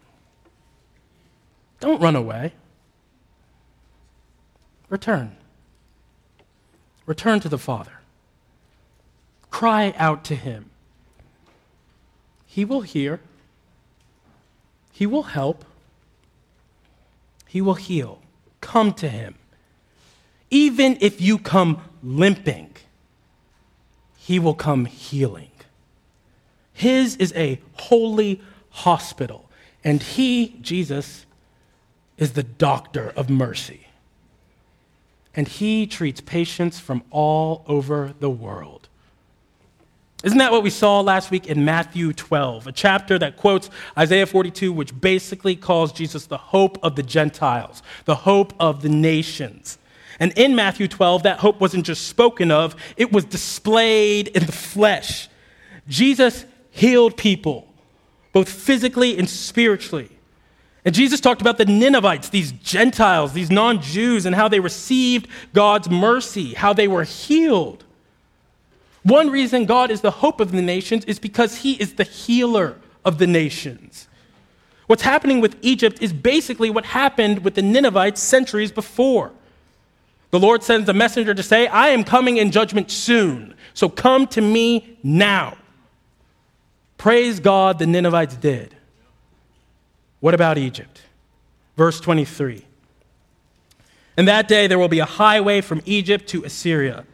[1.81, 2.53] don't run away.
[4.89, 5.37] Return.
[7.07, 7.93] Return to the Father.
[9.51, 10.71] Cry out to him.
[12.47, 13.21] He will hear.
[14.93, 15.65] He will help.
[17.49, 18.21] He will heal.
[18.61, 19.35] Come to him.
[20.51, 22.75] Even if you come limping,
[24.17, 25.51] he will come healing.
[26.73, 28.41] His is a holy
[28.71, 29.51] hospital,
[29.83, 31.27] and he, Jesus,
[32.19, 33.89] is the doctor of mercy.
[35.35, 38.78] And he treats patients from all over the world.
[40.25, 44.27] Isn't that what we saw last week in Matthew 12, a chapter that quotes Isaiah
[44.27, 49.79] 42, which basically calls Jesus the hope of the Gentiles, the hope of the nations?
[50.19, 54.53] And in Matthew 12, that hope wasn't just spoken of, it was displayed in the
[54.53, 55.29] flesh.
[55.87, 57.69] Jesus healed people,
[58.33, 60.11] both physically and spiritually.
[60.85, 65.29] And Jesus talked about the Ninevites, these Gentiles, these non Jews, and how they received
[65.53, 67.85] God's mercy, how they were healed.
[69.09, 72.77] One reason God is the hope of the nations is because he is the healer
[73.07, 74.07] of the nations.
[74.87, 79.33] What's happening with Egypt is basically what happened with the Ninevites centuries before.
[80.31, 84.27] The Lord sends a messenger to say, I am coming in judgment soon, so come
[84.29, 85.57] to me now.
[86.99, 88.75] Praise God, the Ninevites did.
[90.21, 91.01] What about Egypt?
[91.79, 92.63] Verse 23.
[94.19, 97.07] In that day there will be a highway from Egypt to Assyria.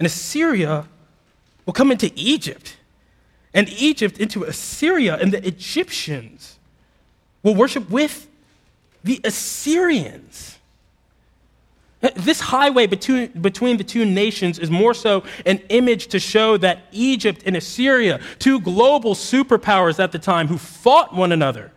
[0.00, 0.88] And Assyria
[1.70, 2.76] will come into Egypt,
[3.54, 6.58] and Egypt into Assyria, and the Egyptians
[7.44, 8.26] will worship with
[9.04, 10.58] the Assyrians.
[12.16, 16.86] This highway between, between the two nations is more so an image to show that
[16.90, 21.70] Egypt and Assyria, two global superpowers at the time who fought one another,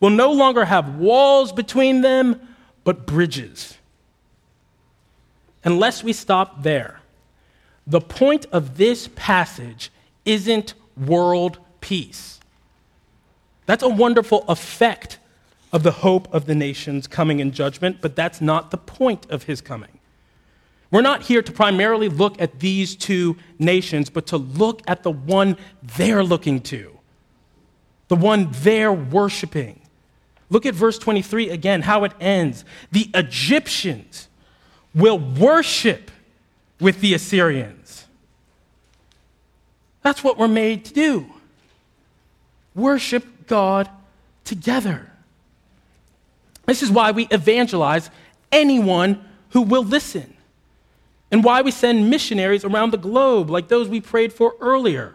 [0.00, 2.40] will no longer have walls between them,
[2.82, 3.76] but bridges.
[5.64, 7.02] Unless we stop there,
[7.86, 9.90] the point of this passage
[10.24, 12.40] isn't world peace.
[13.66, 15.18] That's a wonderful effect
[15.72, 19.44] of the hope of the nations coming in judgment, but that's not the point of
[19.44, 19.98] his coming.
[20.90, 25.10] We're not here to primarily look at these two nations, but to look at the
[25.10, 26.96] one they're looking to,
[28.08, 29.80] the one they're worshiping.
[30.50, 32.64] Look at verse 23 again, how it ends.
[32.92, 34.28] The Egyptians
[34.94, 36.12] will worship
[36.84, 38.04] with the Assyrians.
[40.02, 41.26] That's what we're made to do
[42.74, 43.88] worship God
[44.44, 45.10] together.
[46.66, 48.10] This is why we evangelize
[48.52, 50.34] anyone who will listen,
[51.30, 55.14] and why we send missionaries around the globe like those we prayed for earlier.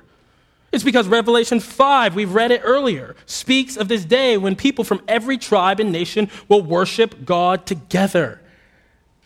[0.71, 5.01] It's because Revelation 5, we've read it earlier, speaks of this day when people from
[5.07, 8.41] every tribe and nation will worship God together.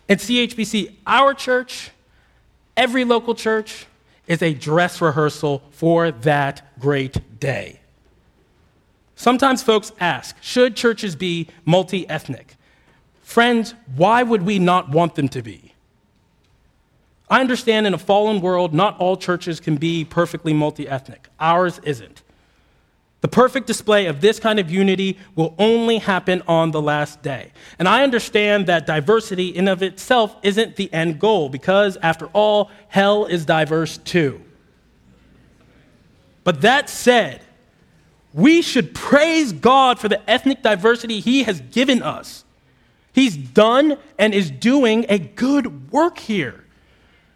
[0.10, 1.92] And CHBC, our church,
[2.76, 3.86] Every local church
[4.28, 7.80] is a dress rehearsal for that great day.
[9.16, 12.56] Sometimes folks ask, should churches be multi ethnic?
[13.22, 15.74] Friends, why would we not want them to be?
[17.30, 21.30] I understand in a fallen world, not all churches can be perfectly multi ethnic.
[21.40, 22.23] Ours isn't.
[23.24, 27.54] The perfect display of this kind of unity will only happen on the last day.
[27.80, 32.70] And I understand that diversity in of itself isn't the end goal because after all,
[32.90, 34.42] hell is diverse too.
[36.44, 37.40] But that said,
[38.34, 42.44] we should praise God for the ethnic diversity he has given us.
[43.14, 46.66] He's done and is doing a good work here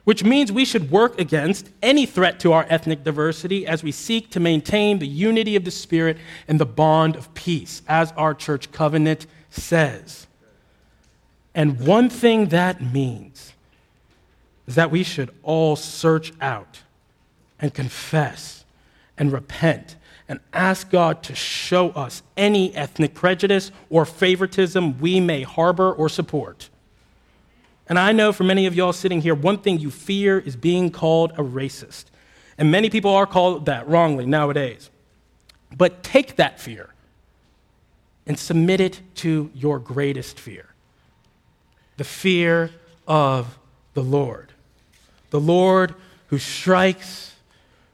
[0.07, 4.29] which means we should work against any threat to our ethnic diversity as we seek
[4.29, 6.15] to maintain the unity of the Spirit
[6.47, 10.25] and the bond of peace, as our church covenant says.
[11.53, 13.51] And one thing that means
[14.65, 16.83] is that we should all search out
[17.59, 18.63] and confess
[19.17, 19.97] and repent
[20.29, 26.07] and ask God to show us any ethnic prejudice or favoritism we may harbor or
[26.07, 26.69] support.
[27.89, 30.91] And I know for many of y'all sitting here, one thing you fear is being
[30.91, 32.05] called a racist.
[32.57, 34.89] And many people are called that wrongly nowadays.
[35.75, 36.89] But take that fear
[38.25, 40.65] and submit it to your greatest fear
[41.97, 42.69] the fear
[43.07, 43.57] of
[43.95, 44.53] the Lord.
[45.31, 45.95] The Lord
[46.27, 47.33] who strikes,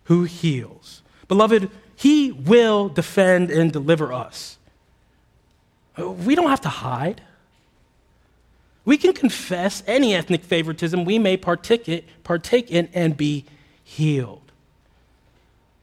[0.06, 1.02] who heals.
[1.28, 4.58] Beloved, He will defend and deliver us.
[5.98, 7.22] We don't have to hide.
[8.86, 13.45] We can confess any ethnic favoritism we may partake in and be
[13.84, 14.51] healed.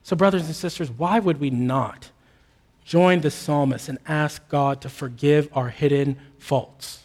[0.03, 2.11] So, brothers and sisters, why would we not
[2.85, 7.05] join the psalmist and ask God to forgive our hidden faults?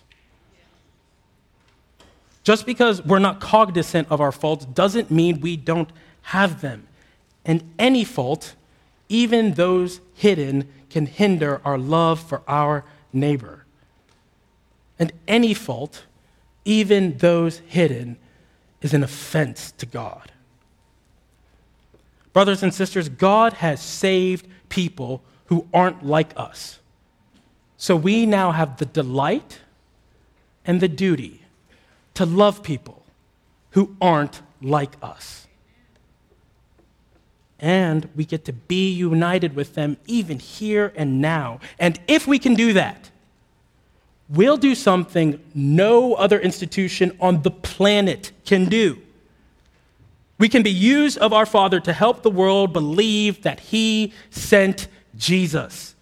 [2.44, 5.90] Just because we're not cognizant of our faults doesn't mean we don't
[6.24, 6.88] have them.
[7.44, 8.56] And any fault,
[9.10, 13.65] even those hidden, can hinder our love for our neighbor.
[14.98, 16.06] And any fault,
[16.64, 18.18] even those hidden,
[18.82, 20.32] is an offense to God.
[22.34, 26.80] Brothers and sisters, God has saved people who aren't like us.
[27.78, 29.62] So we now have the delight
[30.66, 31.44] and the duty
[32.16, 33.04] to love people
[33.72, 35.48] who aren't like us.
[37.60, 41.60] And we get to be united with them even here and now.
[41.80, 43.10] And if we can do that,
[44.30, 49.02] we'll do something no other institution on the planet can do.
[50.38, 54.88] We can be used of our Father to help the world believe that He sent
[55.16, 55.96] Jesus.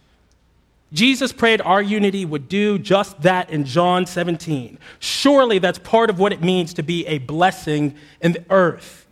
[0.92, 4.78] Jesus prayed our unity would do just that in John 17.
[5.00, 9.08] Surely that's part of what it means to be a blessing in the earth.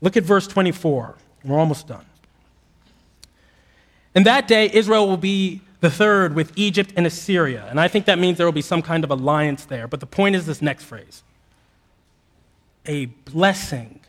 [0.00, 1.14] Look at verse 24.
[1.44, 2.04] We're almost done.
[4.14, 7.66] In that day, Israel will be the third with Egypt and Assyria.
[7.68, 9.86] And I think that means there will be some kind of alliance there.
[9.86, 11.22] But the point is this next phrase
[12.86, 14.00] a blessing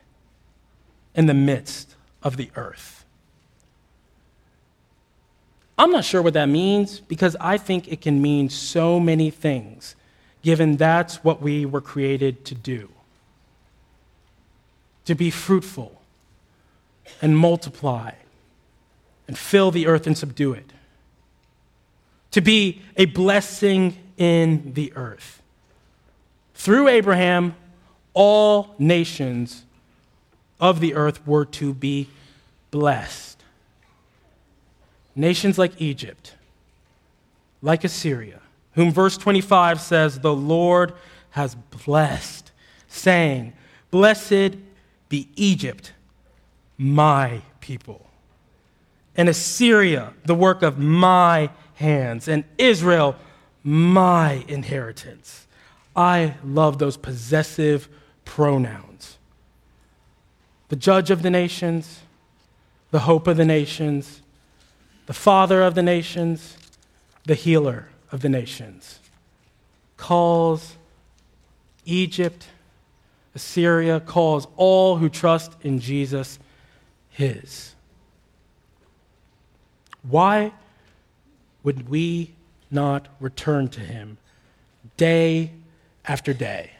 [1.15, 3.05] in the midst of the earth.
[5.79, 9.95] I'm not sure what that means because I think it can mean so many things,
[10.41, 12.89] given that's what we were created to do
[15.05, 16.01] to be fruitful
[17.21, 18.11] and multiply
[19.27, 20.73] and fill the earth and subdue it
[22.31, 25.41] to be a blessing in the earth.
[26.53, 27.55] Through Abraham,
[28.13, 29.63] all nations
[30.59, 32.09] of the earth were to be
[32.71, 33.43] blessed.
[35.15, 36.35] Nations like Egypt,
[37.61, 38.41] like Assyria,
[38.73, 40.93] whom verse 25 says, The Lord
[41.31, 42.51] has blessed,
[42.87, 43.53] saying,
[43.91, 44.57] Blessed
[45.09, 45.93] be Egypt,
[46.77, 48.07] my people,
[49.15, 53.15] and Assyria, the work of my hands, and Israel,
[53.63, 55.45] my inheritance.
[55.95, 57.87] I love those possessive
[58.25, 59.17] pronouns.
[60.69, 62.01] The judge of the nations,
[62.91, 64.21] the hope of the nations,
[65.05, 66.57] the father of the nations,
[67.25, 68.99] the healer of the nations.
[69.97, 70.77] Calls
[71.85, 72.47] Egypt,
[73.35, 76.39] Assyria, calls all who trust in Jesus
[77.09, 77.75] his.
[80.01, 80.53] Why?
[81.67, 82.33] Would we
[82.71, 84.17] not return to him
[84.95, 85.51] day
[86.05, 86.71] after day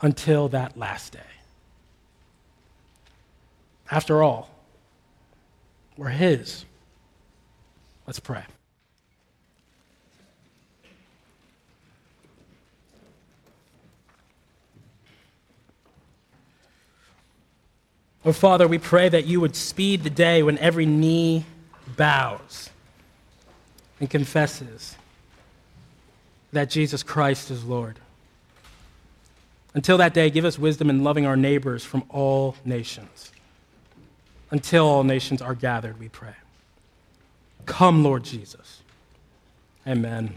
[0.00, 1.20] until that last day?
[3.90, 4.48] After all,
[5.98, 6.64] we're his.
[8.06, 8.44] Let's pray.
[18.24, 21.44] Oh, Father, we pray that you would speed the day when every knee
[21.98, 22.70] bows
[24.00, 24.96] and confesses
[26.52, 27.98] that Jesus Christ is Lord.
[29.74, 33.30] Until that day, give us wisdom in loving our neighbors from all nations.
[34.50, 36.34] Until all nations are gathered, we pray.
[37.66, 38.80] Come, Lord Jesus.
[39.86, 40.36] Amen.